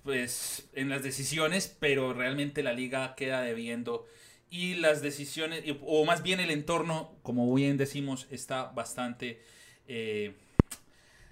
pues 0.04 0.70
en 0.74 0.90
las 0.90 1.04
decisiones, 1.04 1.76
pero 1.80 2.14
realmente 2.14 2.64
la 2.64 2.74
liga 2.74 3.14
queda 3.16 3.42
debiendo 3.42 4.08
y 4.50 4.76
las 4.76 5.02
decisiones, 5.02 5.64
o 5.82 6.06
más 6.06 6.24
bien 6.24 6.40
el 6.40 6.52
entorno, 6.52 7.16
como 7.24 7.54
bien 7.54 7.78
decimos, 7.78 8.28
está 8.32 8.66
bastante 8.66 9.42
eh, 9.88 10.36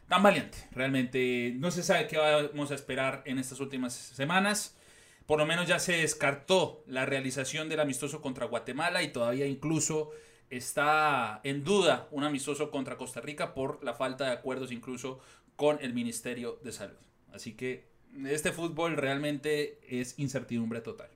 tan 0.07 0.23
valiente. 0.23 0.57
Realmente 0.71 1.53
no 1.55 1.71
se 1.71 1.83
sabe 1.83 2.07
qué 2.07 2.17
vamos 2.17 2.71
a 2.71 2.75
esperar 2.75 3.23
en 3.25 3.39
estas 3.39 3.59
últimas 3.59 3.93
semanas. 3.93 4.77
Por 5.25 5.39
lo 5.39 5.45
menos 5.45 5.67
ya 5.67 5.79
se 5.79 5.93
descartó 5.93 6.83
la 6.87 7.05
realización 7.05 7.67
del 7.69 7.79
amistoso 7.79 8.21
contra 8.21 8.45
Guatemala 8.45 9.01
y 9.01 9.11
todavía 9.11 9.47
incluso 9.47 10.11
está 10.49 11.41
en 11.43 11.63
duda 11.63 12.07
un 12.11 12.23
amistoso 12.23 12.69
contra 12.69 12.97
Costa 12.97 13.21
Rica 13.21 13.55
por 13.55 13.83
la 13.83 13.95
falta 13.95 14.25
de 14.25 14.31
acuerdos 14.33 14.71
incluso 14.71 15.19
con 15.55 15.79
el 15.81 15.93
Ministerio 15.93 16.59
de 16.63 16.71
Salud. 16.71 16.97
Así 17.33 17.53
que 17.53 17.87
este 18.25 18.51
fútbol 18.51 18.97
realmente 18.97 19.79
es 19.89 20.19
incertidumbre 20.19 20.81
total. 20.81 21.09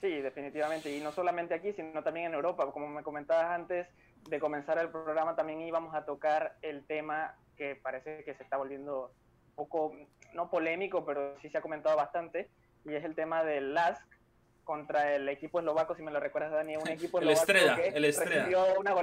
Sí, 0.00 0.20
definitivamente. 0.20 0.94
Y 0.96 1.00
no 1.00 1.12
solamente 1.12 1.54
aquí, 1.54 1.72
sino 1.72 2.02
también 2.02 2.26
en 2.26 2.34
Europa. 2.34 2.70
Como 2.72 2.88
me 2.88 3.02
comentabas 3.02 3.46
antes 3.50 3.86
de 4.28 4.40
comenzar 4.40 4.78
el 4.78 4.88
programa, 4.88 5.36
también 5.36 5.60
íbamos 5.60 5.94
a 5.94 6.04
tocar 6.04 6.56
el 6.62 6.84
tema 6.84 7.34
que 7.56 7.76
parece 7.76 8.24
que 8.24 8.34
se 8.34 8.42
está 8.42 8.56
volviendo 8.56 9.12
un 9.48 9.54
poco, 9.54 9.94
no 10.34 10.50
polémico, 10.50 11.04
pero 11.04 11.38
sí 11.40 11.50
se 11.50 11.58
ha 11.58 11.62
comentado 11.62 11.96
bastante, 11.96 12.48
y 12.86 12.94
es 12.94 13.04
el 13.04 13.14
tema 13.14 13.44
del 13.44 13.74
LASK 13.74 14.02
contra 14.64 15.14
el 15.14 15.28
equipo 15.28 15.58
eslovaco, 15.58 15.94
si 15.94 16.02
me 16.02 16.10
lo 16.10 16.20
recuerdas, 16.20 16.52
Dani, 16.52 16.76
un 16.76 16.88
equipo 16.88 17.18
el 17.18 17.30
Estrella, 17.30 17.76
que 17.76 17.88
el 17.88 18.04
Estrella. 18.04 18.48
una 18.78 18.94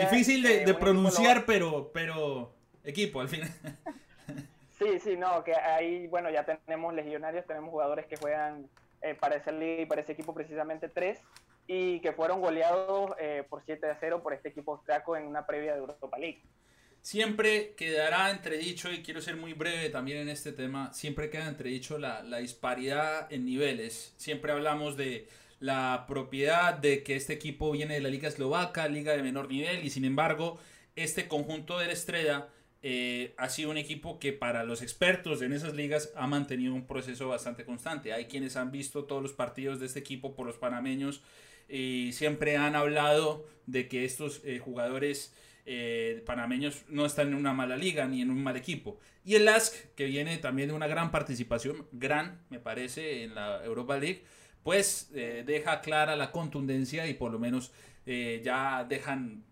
Difícil 0.00 0.42
de, 0.42 0.64
de 0.64 0.74
pronunciar, 0.74 1.44
pero, 1.44 1.90
pero 1.92 2.52
equipo 2.84 3.20
al 3.20 3.28
final. 3.28 3.50
sí, 4.78 5.00
sí, 5.00 5.16
no, 5.16 5.42
que 5.42 5.54
ahí, 5.54 6.06
bueno, 6.08 6.30
ya 6.30 6.44
tenemos 6.44 6.94
legionarios, 6.94 7.46
tenemos 7.46 7.70
jugadores 7.70 8.06
que 8.06 8.16
juegan 8.16 8.68
eh, 9.04 9.14
para 9.14 9.36
y 9.36 9.86
para 9.86 10.00
ese 10.00 10.12
equipo 10.12 10.34
precisamente 10.34 10.88
tres, 10.88 11.20
y 11.66 12.00
que 12.00 12.12
fueron 12.12 12.40
goleados 12.40 13.12
eh, 13.20 13.44
por 13.48 13.62
7 13.64 13.86
a 13.90 13.96
0 14.00 14.22
por 14.22 14.32
este 14.32 14.48
equipo 14.48 14.72
austriaco 14.72 15.16
en 15.16 15.26
una 15.26 15.46
previa 15.46 15.72
de 15.72 15.78
Europa 15.78 16.18
League. 16.18 16.42
Siempre 17.02 17.74
quedará 17.74 18.30
entredicho, 18.30 18.90
y 18.90 19.02
quiero 19.02 19.20
ser 19.20 19.36
muy 19.36 19.52
breve 19.52 19.90
también 19.90 20.18
en 20.18 20.30
este 20.30 20.52
tema, 20.52 20.92
siempre 20.94 21.28
queda 21.28 21.48
entredicho 21.48 21.98
la, 21.98 22.22
la 22.22 22.38
disparidad 22.38 23.30
en 23.30 23.44
niveles. 23.44 24.14
Siempre 24.16 24.52
hablamos 24.52 24.96
de 24.96 25.28
la 25.60 26.06
propiedad 26.08 26.72
de 26.72 27.02
que 27.02 27.16
este 27.16 27.34
equipo 27.34 27.70
viene 27.72 27.94
de 27.94 28.00
la 28.00 28.08
Liga 28.08 28.28
Eslovaca, 28.28 28.88
liga 28.88 29.12
de 29.12 29.22
menor 29.22 29.48
nivel, 29.48 29.84
y 29.84 29.90
sin 29.90 30.06
embargo, 30.06 30.58
este 30.96 31.28
conjunto 31.28 31.78
de 31.78 31.86
la 31.86 31.92
Estrella 31.92 32.48
eh, 32.86 33.32
ha 33.38 33.48
sido 33.48 33.70
un 33.70 33.78
equipo 33.78 34.18
que 34.18 34.34
para 34.34 34.62
los 34.62 34.82
expertos 34.82 35.40
en 35.40 35.54
esas 35.54 35.72
ligas 35.72 36.12
ha 36.16 36.26
mantenido 36.26 36.74
un 36.74 36.86
proceso 36.86 37.26
bastante 37.28 37.64
constante. 37.64 38.12
Hay 38.12 38.26
quienes 38.26 38.56
han 38.56 38.70
visto 38.70 39.04
todos 39.04 39.22
los 39.22 39.32
partidos 39.32 39.80
de 39.80 39.86
este 39.86 40.00
equipo 40.00 40.34
por 40.34 40.46
los 40.46 40.58
panameños 40.58 41.22
y 41.66 42.10
siempre 42.12 42.58
han 42.58 42.76
hablado 42.76 43.46
de 43.64 43.88
que 43.88 44.04
estos 44.04 44.42
eh, 44.44 44.58
jugadores 44.58 45.32
eh, 45.64 46.22
panameños 46.26 46.82
no 46.88 47.06
están 47.06 47.28
en 47.28 47.36
una 47.36 47.54
mala 47.54 47.78
liga 47.78 48.06
ni 48.06 48.20
en 48.20 48.28
un 48.28 48.42
mal 48.42 48.58
equipo. 48.58 48.98
Y 49.24 49.36
el 49.36 49.46
LASK, 49.46 49.94
que 49.94 50.04
viene 50.04 50.36
también 50.36 50.68
de 50.68 50.74
una 50.74 50.86
gran 50.86 51.10
participación, 51.10 51.86
gran 51.90 52.42
me 52.50 52.60
parece, 52.60 53.22
en 53.22 53.34
la 53.34 53.64
Europa 53.64 53.96
League, 53.96 54.24
pues 54.62 55.10
deja 55.10 55.80
clara 55.80 56.16
la 56.16 56.32
contundencia 56.32 57.06
y 57.06 57.14
por 57.14 57.32
lo 57.32 57.38
menos 57.38 57.72
ya 58.04 58.84
dejan 58.86 59.42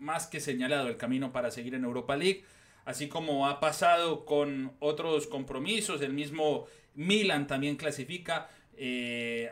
más 0.00 0.26
que 0.26 0.40
señalado 0.40 0.88
el 0.88 0.96
camino 0.96 1.32
para 1.32 1.52
seguir 1.52 1.76
en 1.76 1.84
Europa 1.84 2.16
League. 2.16 2.42
Así 2.90 3.08
como 3.08 3.46
ha 3.46 3.60
pasado 3.60 4.24
con 4.24 4.72
otros 4.80 5.28
compromisos, 5.28 6.02
el 6.02 6.12
mismo 6.12 6.66
Milan 6.96 7.46
también 7.46 7.76
clasifica 7.76 8.48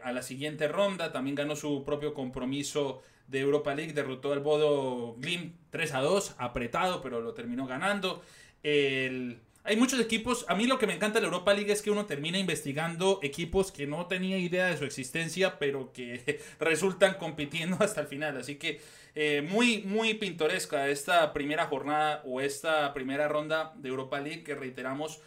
a 0.02 0.12
la 0.12 0.22
siguiente 0.22 0.66
ronda, 0.66 1.12
también 1.12 1.36
ganó 1.36 1.54
su 1.54 1.84
propio 1.84 2.14
compromiso 2.14 3.00
de 3.28 3.38
Europa 3.38 3.74
League, 3.76 3.92
derrotó 3.92 4.32
al 4.32 4.40
Bodo 4.40 5.14
Glim 5.18 5.52
3 5.70 5.94
a 5.94 6.00
2, 6.00 6.34
apretado, 6.38 7.00
pero 7.00 7.20
lo 7.20 7.32
terminó 7.32 7.66
ganando. 7.66 8.22
Hay 8.64 9.76
muchos 9.76 10.00
equipos, 10.00 10.44
a 10.48 10.56
mí 10.56 10.66
lo 10.66 10.78
que 10.80 10.86
me 10.88 10.94
encanta 10.94 11.18
de 11.18 11.20
la 11.20 11.26
Europa 11.28 11.54
League 11.54 11.70
es 11.70 11.80
que 11.80 11.90
uno 11.90 12.06
termina 12.06 12.38
investigando 12.38 13.20
equipos 13.22 13.70
que 13.70 13.86
no 13.86 14.06
tenía 14.06 14.38
idea 14.38 14.66
de 14.66 14.78
su 14.78 14.84
existencia, 14.84 15.60
pero 15.60 15.92
que 15.92 16.40
resultan 16.58 17.14
compitiendo 17.14 17.76
hasta 17.80 18.00
el 18.00 18.08
final. 18.08 18.36
Así 18.36 18.56
que 18.56 18.80
eh, 19.14 19.42
muy, 19.42 19.82
muy 19.82 20.14
pintoresca 20.14 20.88
esta 20.88 21.32
primera 21.32 21.66
jornada 21.66 22.22
o 22.24 22.40
esta 22.40 22.92
primera 22.94 23.28
ronda 23.28 23.72
de 23.76 23.88
Europa 23.88 24.20
League 24.20 24.44
que 24.44 24.54
reiteramos 24.54 25.20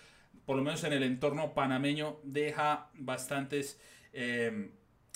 por 0.46 0.58
lo 0.58 0.64
menos 0.64 0.84
en 0.84 0.94
el 0.94 1.04
entorno 1.04 1.54
panameño, 1.54 2.20
deja 2.24 2.90
bastantes 2.94 3.80
eh, 4.12 4.72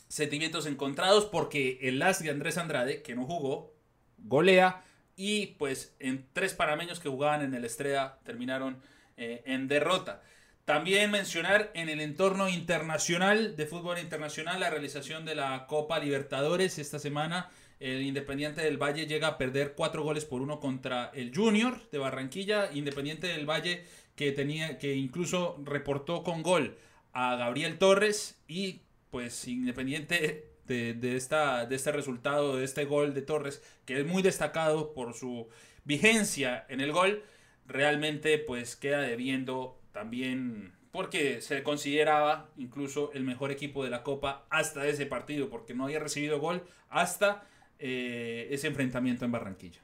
sentimientos 0.08 0.66
encontrados 0.66 1.26
porque 1.26 1.80
el 1.82 2.02
as 2.02 2.24
de 2.24 2.30
Andrés 2.30 2.58
Andrade, 2.58 3.02
que 3.02 3.16
no 3.16 3.26
jugó, 3.26 3.74
golea 4.18 4.84
y 5.16 5.48
pues 5.58 5.96
en 6.00 6.26
tres 6.34 6.54
panameños 6.54 7.00
que 7.00 7.10
jugaban 7.10 7.42
en 7.42 7.54
el 7.54 7.66
Estrella 7.66 8.20
terminaron 8.24 8.82
eh, 9.18 9.44
en 9.46 9.68
derrota. 9.68 10.22
También 10.66 11.12
mencionar 11.12 11.70
en 11.74 11.90
el 11.90 12.02
entorno 12.02 12.50
internacional 12.50 13.56
de 13.56 13.68
fútbol 13.68 14.00
internacional 14.00 14.60
la 14.60 14.70
realización 14.70 15.26
de 15.26 15.36
la 15.36 15.68
Copa 15.68 16.00
Libertadores 16.00 16.80
esta 16.80 16.98
semana. 16.98 17.50
El 17.80 18.02
Independiente 18.04 18.62
del 18.62 18.82
Valle 18.82 19.06
llega 19.06 19.28
a 19.28 19.38
perder 19.38 19.74
cuatro 19.76 20.04
goles 20.04 20.26
por 20.26 20.42
uno 20.42 20.60
contra 20.60 21.12
el 21.14 21.36
Junior 21.36 21.80
de 21.92 21.98
Barranquilla. 21.98 22.72
Independiente 22.74 23.28
del 23.28 23.50
Valle 23.50 23.84
que 24.16 24.32
tenía 24.32 24.78
que 24.78 24.96
incluso 24.96 25.58
reportó 25.64 26.24
con 26.24 26.42
gol 26.42 26.78
a 27.14 27.36
Gabriel 27.36 27.78
Torres 27.78 28.40
y 28.48 28.82
pues 29.12 29.48
Independiente 29.48 30.56
de, 30.68 31.16
esta, 31.16 31.66
de 31.66 31.76
este 31.76 31.92
resultado, 31.92 32.58
de 32.58 32.66
este 32.66 32.86
gol 32.86 33.14
de 33.14 33.22
Torres, 33.22 33.62
que 33.86 34.00
es 34.00 34.06
muy 34.06 34.24
destacado 34.24 34.94
por 34.94 35.14
su 35.14 35.48
vigencia 35.84 36.66
en 36.70 36.82
el 36.82 36.92
gol, 36.92 37.24
realmente 37.68 38.38
pues 38.40 38.76
queda 38.76 39.02
debiendo 39.02 39.80
también 39.92 40.74
porque 40.92 41.42
se 41.42 41.62
consideraba 41.62 42.50
incluso 42.58 43.12
el 43.14 43.24
mejor 43.24 43.52
equipo 43.52 43.84
de 43.84 43.90
la 43.90 44.02
Copa 44.02 44.46
hasta 44.50 44.88
ese 44.88 45.06
partido, 45.06 45.50
porque 45.50 45.74
no 45.74 45.84
había 45.86 46.00
recibido 46.00 46.40
gol 46.40 46.64
hasta 46.90 47.46
eh, 47.88 48.48
ese 48.50 48.66
enfrentamiento 48.66 49.26
en 49.26 49.32
Barranquilla. 49.32 49.80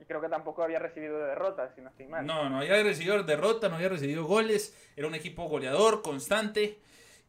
Y 0.00 0.04
creo 0.04 0.20
que 0.20 0.28
tampoco 0.28 0.64
había 0.64 0.80
recibido 0.80 1.16
derrota, 1.16 1.72
si 1.72 1.80
no 1.80 1.90
estoy 1.90 2.06
mal. 2.06 2.26
No, 2.26 2.50
no 2.50 2.58
había 2.58 2.82
recibido 2.82 3.22
derrota, 3.22 3.68
no 3.68 3.76
había 3.76 3.88
recibido 3.88 4.24
goles, 4.24 4.76
era 4.96 5.06
un 5.06 5.14
equipo 5.14 5.44
goleador, 5.48 6.02
constante, 6.02 6.80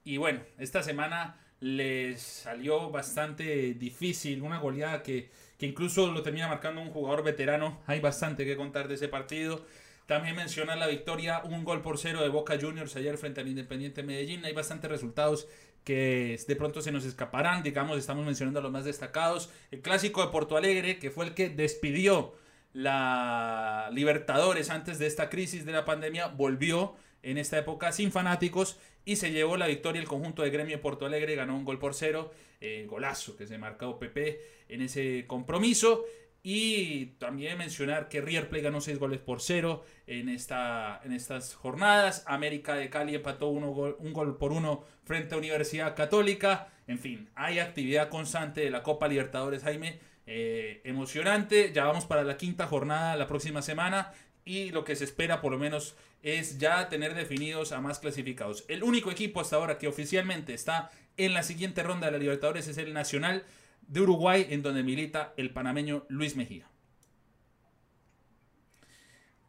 y 0.03 0.17
bueno, 0.17 0.39
esta 0.57 0.81
semana 0.81 1.37
les 1.59 2.19
salió 2.19 2.89
bastante 2.89 3.75
difícil, 3.75 4.41
una 4.41 4.57
goleada 4.57 5.03
que, 5.03 5.29
que 5.59 5.67
incluso 5.67 6.11
lo 6.11 6.23
termina 6.23 6.47
marcando 6.47 6.81
un 6.81 6.89
jugador 6.89 7.23
veterano. 7.23 7.79
Hay 7.85 7.99
bastante 7.99 8.45
que 8.45 8.57
contar 8.57 8.87
de 8.87 8.95
ese 8.95 9.07
partido. 9.07 9.63
También 10.07 10.35
menciona 10.35 10.75
la 10.75 10.87
victoria, 10.87 11.43
un 11.43 11.63
gol 11.63 11.83
por 11.83 11.99
cero 11.99 12.23
de 12.23 12.29
Boca 12.29 12.57
Juniors 12.59 12.95
ayer 12.95 13.19
frente 13.19 13.41
al 13.41 13.47
Independiente 13.47 14.01
Medellín. 14.01 14.43
Hay 14.45 14.53
bastantes 14.53 14.89
resultados 14.89 15.47
que 15.89 16.39
de 16.47 16.55
pronto 16.55 16.83
se 16.83 16.91
nos 16.91 17.03
escaparán, 17.03 17.63
digamos, 17.63 17.97
estamos 17.97 18.23
mencionando 18.23 18.61
los 18.61 18.71
más 18.71 18.85
destacados. 18.85 19.49
El 19.71 19.81
clásico 19.81 20.23
de 20.23 20.31
Porto 20.31 20.55
Alegre, 20.55 20.99
que 20.99 21.09
fue 21.09 21.25
el 21.25 21.33
que 21.33 21.49
despidió 21.49 22.35
la 22.73 23.89
Libertadores 23.91 24.69
antes 24.69 24.99
de 24.99 25.07
esta 25.07 25.31
crisis 25.31 25.65
de 25.65 25.71
la 25.71 25.85
pandemia, 25.85 26.27
volvió 26.27 26.93
en 27.23 27.39
esta 27.39 27.57
época 27.57 27.91
sin 27.91 28.11
fanáticos 28.11 28.77
y 29.03 29.15
se 29.15 29.31
llevó 29.31 29.57
la 29.57 29.65
victoria 29.65 29.99
el 29.99 30.07
conjunto 30.07 30.43
de 30.43 30.51
Gremio 30.51 30.79
Porto 30.79 31.07
Alegre, 31.07 31.33
ganó 31.33 31.57
un 31.57 31.65
gol 31.65 31.79
por 31.79 31.95
cero, 31.95 32.29
eh, 32.61 32.85
golazo 32.87 33.35
que 33.35 33.47
se 33.47 33.57
marcó 33.57 33.97
Pepe 33.97 34.41
en 34.67 34.83
ese 34.83 35.25
compromiso. 35.25 36.05
Y 36.41 37.07
también 37.17 37.57
mencionar 37.57 38.07
que 38.07 38.21
River 38.21 38.49
Plate 38.49 38.63
ganó 38.63 38.81
6 38.81 38.97
goles 38.97 39.19
por 39.19 39.41
cero 39.41 39.83
en, 40.07 40.29
esta, 40.29 41.01
en 41.03 41.11
estas 41.11 41.53
jornadas. 41.53 42.23
América 42.27 42.75
de 42.75 42.89
Cali 42.89 43.15
empató 43.15 43.47
uno 43.47 43.71
un 43.71 44.13
gol 44.13 44.37
por 44.37 44.51
uno 44.53 44.85
frente 45.03 45.35
a 45.35 45.37
Universidad 45.37 45.95
Católica. 45.95 46.69
En 46.87 46.97
fin, 46.97 47.29
hay 47.35 47.59
actividad 47.59 48.09
constante 48.09 48.61
de 48.61 48.69
la 48.69 48.83
Copa 48.83 49.07
Libertadores, 49.07 49.63
Jaime. 49.63 49.99
Eh, 50.31 50.81
emocionante. 50.83 51.73
Ya 51.73 51.85
vamos 51.85 52.05
para 52.05 52.23
la 52.23 52.37
quinta 52.37 52.67
jornada 52.67 53.15
la 53.15 53.27
próxima 53.27 53.63
semana. 53.63 54.13
Y 54.45 54.69
lo 54.69 54.83
que 54.83 54.95
se 54.95 55.03
espera, 55.03 55.41
por 55.41 55.51
lo 55.51 55.57
menos, 55.57 55.95
es 56.21 56.59
ya 56.59 56.87
tener 56.87 57.15
definidos 57.15 57.71
a 57.71 57.81
más 57.81 57.97
clasificados. 57.97 58.63
El 58.67 58.83
único 58.83 59.09
equipo 59.09 59.41
hasta 59.41 59.55
ahora 59.55 59.79
que 59.79 59.87
oficialmente 59.87 60.53
está 60.53 60.91
en 61.17 61.33
la 61.33 61.41
siguiente 61.41 61.81
ronda 61.81 62.07
de 62.07 62.11
la 62.11 62.17
Libertadores 62.19 62.67
es 62.67 62.77
el 62.77 62.93
Nacional 62.93 63.43
de 63.89 64.01
Uruguay, 64.01 64.47
en 64.49 64.61
donde 64.61 64.83
milita 64.83 65.33
el 65.35 65.51
panameño 65.51 66.05
Luis 66.09 66.35
Mejía. 66.35 66.67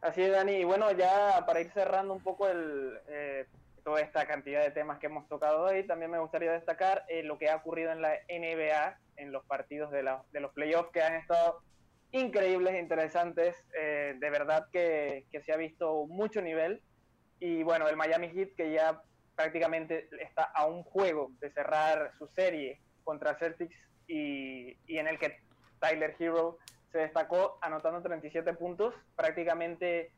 Así 0.01 0.23
es, 0.23 0.31
Dani. 0.31 0.53
Y 0.53 0.63
bueno, 0.63 0.91
ya 0.91 1.45
para 1.45 1.61
ir 1.61 1.71
cerrando 1.71 2.13
un 2.13 2.23
poco 2.23 2.47
el, 2.47 2.97
eh, 3.07 3.45
toda 3.83 4.01
esta 4.01 4.25
cantidad 4.25 4.63
de 4.63 4.71
temas 4.71 4.97
que 4.97 5.05
hemos 5.05 5.27
tocado 5.29 5.61
hoy, 5.61 5.85
también 5.85 6.09
me 6.09 6.17
gustaría 6.17 6.51
destacar 6.51 7.05
eh, 7.07 7.21
lo 7.21 7.37
que 7.37 7.49
ha 7.49 7.55
ocurrido 7.55 7.91
en 7.91 8.01
la 8.01 8.13
NBA, 8.27 8.97
en 9.17 9.31
los 9.31 9.45
partidos 9.45 9.91
de, 9.91 10.01
la, 10.01 10.23
de 10.31 10.39
los 10.39 10.51
playoffs 10.53 10.91
que 10.91 11.03
han 11.03 11.13
estado 11.13 11.61
increíbles, 12.11 12.79
interesantes. 12.79 13.55
Eh, 13.79 14.15
de 14.17 14.29
verdad 14.31 14.67
que, 14.71 15.25
se 15.45 15.53
ha 15.53 15.57
visto 15.57 16.07
mucho 16.07 16.41
nivel. 16.41 16.81
Y 17.39 17.61
bueno, 17.61 17.87
el 17.87 17.95
Miami 17.95 18.29
Heat 18.29 18.55
que 18.57 18.71
ya 18.71 19.03
prácticamente 19.35 20.09
está 20.19 20.45
a 20.45 20.65
un 20.65 20.81
juego 20.81 21.31
de 21.39 21.51
cerrar 21.51 22.11
su 22.17 22.27
serie 22.27 22.81
contra 23.03 23.35
Celtics 23.37 23.90
y, 24.11 24.77
y 24.87 24.97
en 24.97 25.07
el 25.07 25.17
que 25.17 25.39
Tyler 25.79 26.15
Hero 26.19 26.57
se 26.91 26.99
destacó 26.99 27.57
anotando 27.61 28.01
37 28.01 28.53
puntos. 28.53 28.93
Prácticamente 29.15 30.11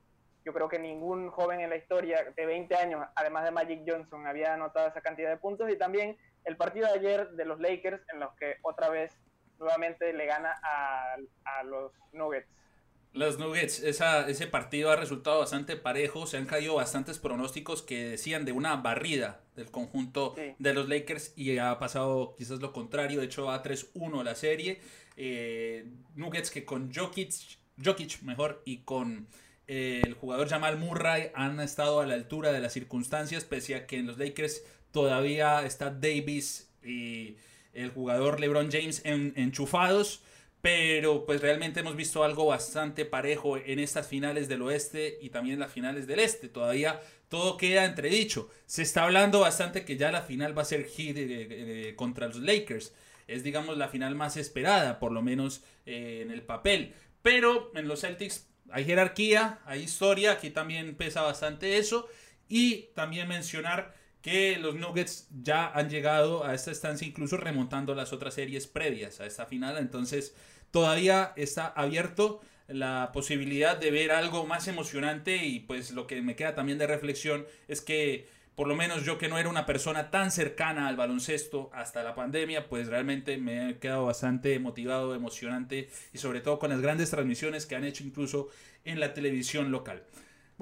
yo 0.45 0.53
creo 0.53 0.67
que 0.67 0.79
ningún 0.79 1.29
joven 1.29 1.62
en 1.62 1.69
la 1.69 1.77
historia 1.77 2.32
de 2.36 2.45
20 2.45 2.75
años, 2.75 3.08
además 3.15 3.45
de 3.45 3.51
Magic 3.51 3.82
Johnson, 3.88 4.27
había 4.27 4.53
anotado 4.53 4.88
esa 4.88 5.01
cantidad 5.01 5.29
de 5.29 5.38
puntos. 5.38 5.69
Y 5.69 5.77
también 5.77 6.17
el 6.43 6.58
partido 6.58 6.88
de 6.88 6.99
ayer 6.99 7.29
de 7.29 7.45
los 7.45 7.60
Lakers, 7.60 8.01
en 8.12 8.19
los 8.19 8.34
que 8.36 8.58
otra 8.63 8.89
vez 8.89 9.17
nuevamente 9.60 10.12
le 10.12 10.25
gana 10.25 10.53
a, 10.63 11.63
los 11.63 11.93
Nuggets. 12.12 12.49
Los 13.13 13.38
Nuggets, 13.38 13.80
ese 13.80 14.47
partido 14.47 14.89
ha 14.89 14.95
resultado 14.95 15.39
bastante 15.39 15.76
parejo, 15.76 16.26
se 16.26 16.38
han 16.38 16.47
caído 16.47 16.76
bastantes 16.76 17.19
pronósticos 17.19 17.84
que 17.84 18.06
decían 18.06 18.43
de 18.43 18.54
una 18.54 18.76
barrida 18.78 19.41
del 19.56 19.69
conjunto 19.69 20.36
de 20.58 20.73
los 20.73 20.89
Lakers 20.89 21.32
y 21.36 21.60
ha 21.60 21.78
pasado 21.78 22.34
quizás 22.36 22.60
lo 22.60 22.73
contrario, 22.73 23.19
de 23.19 23.28
hecho 23.28 23.45
va 23.45 23.62
3-1 23.62 24.23
la 24.23 24.34
serie. 24.34 24.82
Eh, 25.15 25.86
Nuggets 26.15 26.49
que 26.49 26.65
con 26.65 26.91
Jokic, 26.91 27.32
Jokic 27.84 28.23
mejor 28.23 28.63
y 28.65 28.78
con 28.78 29.28
eh, 29.67 30.02
el 30.04 30.15
jugador 30.15 30.49
Jamal 30.49 30.80
Murray 30.80 31.30
han 31.36 31.60
estado 31.60 32.02
a 32.02 32.08
la 32.08 32.15
altura 32.15 32.52
de 32.52 32.62
las 32.62 32.73
circunstancias, 32.73 33.45
pese 33.45 33.76
a 33.76 33.86
que 33.86 33.97
en 33.97 34.08
los 34.08 34.17
Lakers 34.17 34.63
todavía 34.91 35.63
está 35.65 35.91
Davis 35.91 36.71
y 36.84 37.38
el 37.73 37.91
jugador 37.91 38.39
LeBron 38.39 38.71
James 38.71 39.02
en, 39.06 39.34
enchufados, 39.36 40.23
pero 40.63 41.26
pues 41.26 41.41
realmente 41.41 41.82
hemos 41.82 41.97
visto 41.97 42.23
algo 42.23 42.45
bastante 42.45 43.04
parejo 43.04 43.58
en 43.58 43.80
estas 43.80 44.08
finales 44.08 44.47
del 44.47 44.62
oeste 44.62 45.17
y 45.21 45.30
también 45.30 45.56
en 45.56 45.60
las 45.60 45.73
finales 45.73 46.08
del 46.08 46.19
este. 46.19 46.47
Todavía 46.47 47.02
todo 47.28 47.58
queda 47.58 47.84
entredicho. 47.84 48.49
Se 48.65 48.82
está 48.82 49.04
hablando 49.04 49.41
bastante 49.41 49.84
que 49.84 49.97
ya 49.97 50.10
la 50.10 50.21
final 50.21 50.58
va 50.58 50.62
a 50.62 50.65
ser 50.65 50.88
Heat 50.88 51.97
contra 51.97 52.28
los 52.28 52.38
Lakers. 52.38 52.93
Es 53.28 53.43
digamos 53.43 53.78
la 53.78 53.89
final 53.89 54.15
más 54.15 54.38
esperada, 54.38 54.99
por 54.99 55.12
lo 55.12 55.21
menos 55.21 55.65
eh, 55.86 56.21
en 56.23 56.32
el 56.32 56.43
papel. 56.43 56.93
Pero 57.21 57.69
en 57.76 57.89
los 57.89 57.99
Celtics 57.99 58.47
hay 58.71 58.86
jerarquía, 58.86 59.60
hay 59.65 59.82
historia, 59.82 60.32
aquí 60.32 60.49
también 60.49 60.95
pesa 60.95 61.23
bastante 61.23 61.78
eso. 61.78 62.08
Y 62.47 62.84
también 62.95 63.28
mencionar 63.28 63.93
que 64.24 64.58
los 64.58 64.76
Nuggets 64.76 65.28
ya 65.44 65.68
han 65.68 65.90
llegado 65.90 66.46
a 66.46 66.56
esta 66.56 66.72
estancia 66.72 67.06
incluso 67.06 67.36
remontando 67.36 67.94
las 67.94 68.14
otras 68.14 68.34
series 68.34 68.68
previas 68.68 69.20
a 69.20 69.26
esta 69.26 69.46
final. 69.46 69.78
Entonces 69.78 70.34
todavía 70.72 71.34
está 71.36 71.68
abierto 71.68 72.42
la 72.70 73.12
posibilidad 73.14 73.78
de 73.78 73.92
ver 73.92 74.12
algo 74.12 74.48
más 74.48 74.70
emocionante 74.70 75.46
y 75.46 75.60
pues 75.60 75.92
lo 75.92 76.08
que 76.08 76.22
me 76.22 76.38
queda 76.38 76.56
también 76.56 76.78
de 76.78 76.88
reflexión 76.88 77.46
es 77.68 77.82
que 77.82 78.26
por 78.56 78.68
lo 78.68 78.76
menos 78.76 79.04
yo 79.04 79.18
que 79.18 79.28
no 79.28 79.38
era 79.38 79.50
una 79.50 79.66
persona 79.66 80.10
tan 80.10 80.32
cercana 80.32 80.88
al 80.88 80.96
baloncesto 80.96 81.70
hasta 81.74 82.02
la 82.02 82.16
pandemia, 82.16 82.70
pues 82.70 82.88
realmente 82.88 83.38
me 83.38 83.72
he 83.72 83.78
quedado 83.78 84.06
bastante 84.06 84.58
motivado, 84.58 85.16
emocionante 85.16 85.90
y 86.14 86.20
sobre 86.20 86.40
todo 86.40 86.60
con 86.60 86.70
las 86.70 86.80
grandes 86.80 87.10
transmisiones 87.10 87.66
que 87.66 87.76
han 87.76 87.84
hecho 87.84 88.06
incluso 88.06 88.48
en 88.86 89.02
la 89.02 89.14
televisión 89.14 89.70
local. 89.70 90.04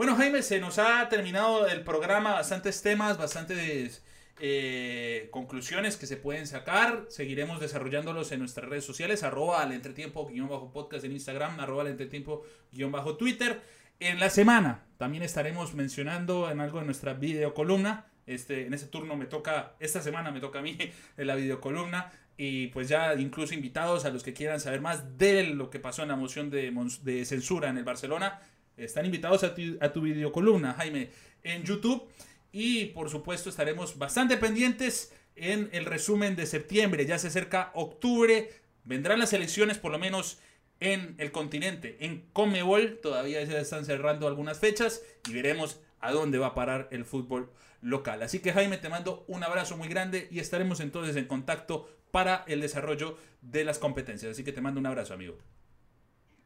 Bueno, 0.02 0.16
Jaime, 0.16 0.42
se 0.42 0.60
nos 0.60 0.80
ha 0.80 1.08
terminado 1.10 1.68
el 1.68 1.84
programa, 1.84 2.32
bastantes 2.32 2.82
temas, 2.82 3.20
bastantes 3.20 4.04
eh, 4.40 5.30
conclusiones 5.30 5.96
que 5.96 6.08
se 6.08 6.18
pueden 6.18 6.48
sacar. 6.48 7.06
Seguiremos 7.08 7.60
desarrollándolos 7.60 8.32
en 8.32 8.40
nuestras 8.40 8.68
redes 8.68 8.84
sociales, 8.84 9.22
arroba 9.22 9.62
al 9.62 9.74
entretiempo 9.74 10.26
guion 10.26 10.50
bajo 10.50 10.74
podcast 10.74 11.06
en 11.06 11.12
Instagram, 11.12 11.60
arroba 11.60 11.84
al 11.84 11.90
entretiempo 11.90 12.44
guion 12.72 12.92
bajo 12.92 13.16
Twitter. 13.16 13.62
En 14.00 14.20
la 14.20 14.32
semana 14.32 14.86
también 14.98 15.22
estaremos 15.22 15.76
mencionando 15.76 16.50
en 16.50 16.62
algo 16.62 16.80
de 16.80 16.86
nuestra 16.86 17.14
videocolumna. 17.14 18.08
Este, 18.26 18.66
en 18.66 18.74
ese 18.74 18.88
turno 18.88 19.16
me 19.16 19.28
toca, 19.28 19.76
esta 19.80 20.02
semana 20.02 20.32
me 20.32 20.40
toca 20.40 20.58
a 20.58 20.62
mí 20.64 20.80
en 21.18 21.28
la 21.28 21.36
videocolumna. 21.36 22.12
Y 22.38 22.70
pues 22.70 22.90
ya 22.90 23.14
incluso 23.14 23.54
invitados 23.54 24.06
a 24.06 24.10
los 24.10 24.24
que 24.24 24.34
quieran 24.34 24.60
saber 24.60 24.82
más 24.82 25.20
de 25.20 25.44
lo 25.44 25.70
que 25.70 25.78
pasó 25.78 26.02
en 26.02 26.08
la 26.08 26.16
moción 26.16 26.50
de, 26.50 26.74
de 27.04 27.26
censura 27.26 27.70
en 27.70 27.78
el 27.78 27.84
Barcelona 27.84 28.42
están 28.86 29.06
invitados 29.06 29.44
a 29.44 29.54
tu, 29.54 29.62
a 29.80 29.92
tu 29.92 30.02
videocolumna, 30.02 30.74
Jaime, 30.74 31.10
en 31.44 31.64
YouTube. 31.64 32.08
Y 32.52 32.86
por 32.88 33.10
supuesto 33.10 33.50
estaremos 33.50 33.98
bastante 33.98 34.38
pendientes 34.38 35.14
en 35.36 35.70
el 35.72 35.86
resumen 35.86 36.36
de 36.36 36.46
septiembre. 36.46 37.06
Ya 37.06 37.18
se 37.18 37.28
acerca 37.28 37.72
octubre. 37.74 38.50
Vendrán 38.84 39.20
las 39.20 39.34
elecciones 39.34 39.78
por 39.78 39.92
lo 39.92 40.00
menos 40.00 40.40
en 40.80 41.16
el 41.18 41.32
continente. 41.32 41.98
En 42.02 42.26
Comebol 42.34 43.00
todavía 43.02 43.46
se 43.46 43.60
están 43.60 43.86
cerrando 43.86 44.28
algunas 44.28 44.60
fechas 44.60 45.02
y 45.30 45.34
veremos 45.34 45.80
a 46.00 46.12
dónde 46.12 46.40
va 46.40 46.48
a 46.48 46.56
parar 46.56 46.90
el 46.92 47.06
fútbol 47.06 47.50
local. 47.82 48.22
Así 48.24 48.40
que 48.40 48.52
Jaime, 48.52 48.78
te 48.78 48.90
mando 48.90 49.24
un 49.28 49.44
abrazo 49.44 49.78
muy 49.78 49.88
grande 49.88 50.28
y 50.32 50.40
estaremos 50.40 50.80
entonces 50.80 51.16
en 51.16 51.26
contacto 51.26 51.90
para 52.12 52.44
el 52.48 52.60
desarrollo 52.60 53.18
de 53.42 53.64
las 53.64 53.80
competencias. 53.80 54.32
Así 54.32 54.44
que 54.44 54.52
te 54.52 54.62
mando 54.62 54.80
un 54.80 54.88
abrazo, 54.88 55.14
amigo. 55.14 55.38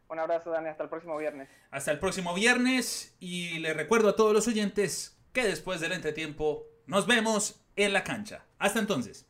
Un 0.08 0.20
abrazo, 0.20 0.52
Dani. 0.52 0.70
Hasta 0.70 0.84
el 0.84 0.90
próximo 0.90 1.18
viernes. 1.18 1.50
Hasta 1.72 1.92
el 1.92 2.00
próximo 2.00 2.34
viernes. 2.34 3.16
Y 3.20 3.60
le 3.60 3.74
recuerdo 3.74 4.10
a 4.10 4.16
todos 4.16 4.34
los 4.34 4.48
oyentes 4.48 5.18
que 5.34 5.44
después 5.44 5.80
del 5.82 5.92
entretiempo 5.92 6.66
nos 6.86 7.08
vemos 7.08 7.62
en 7.76 7.94
la 7.94 8.04
cancha. 8.04 8.46
Hasta 8.60 8.80
entonces. 8.80 9.25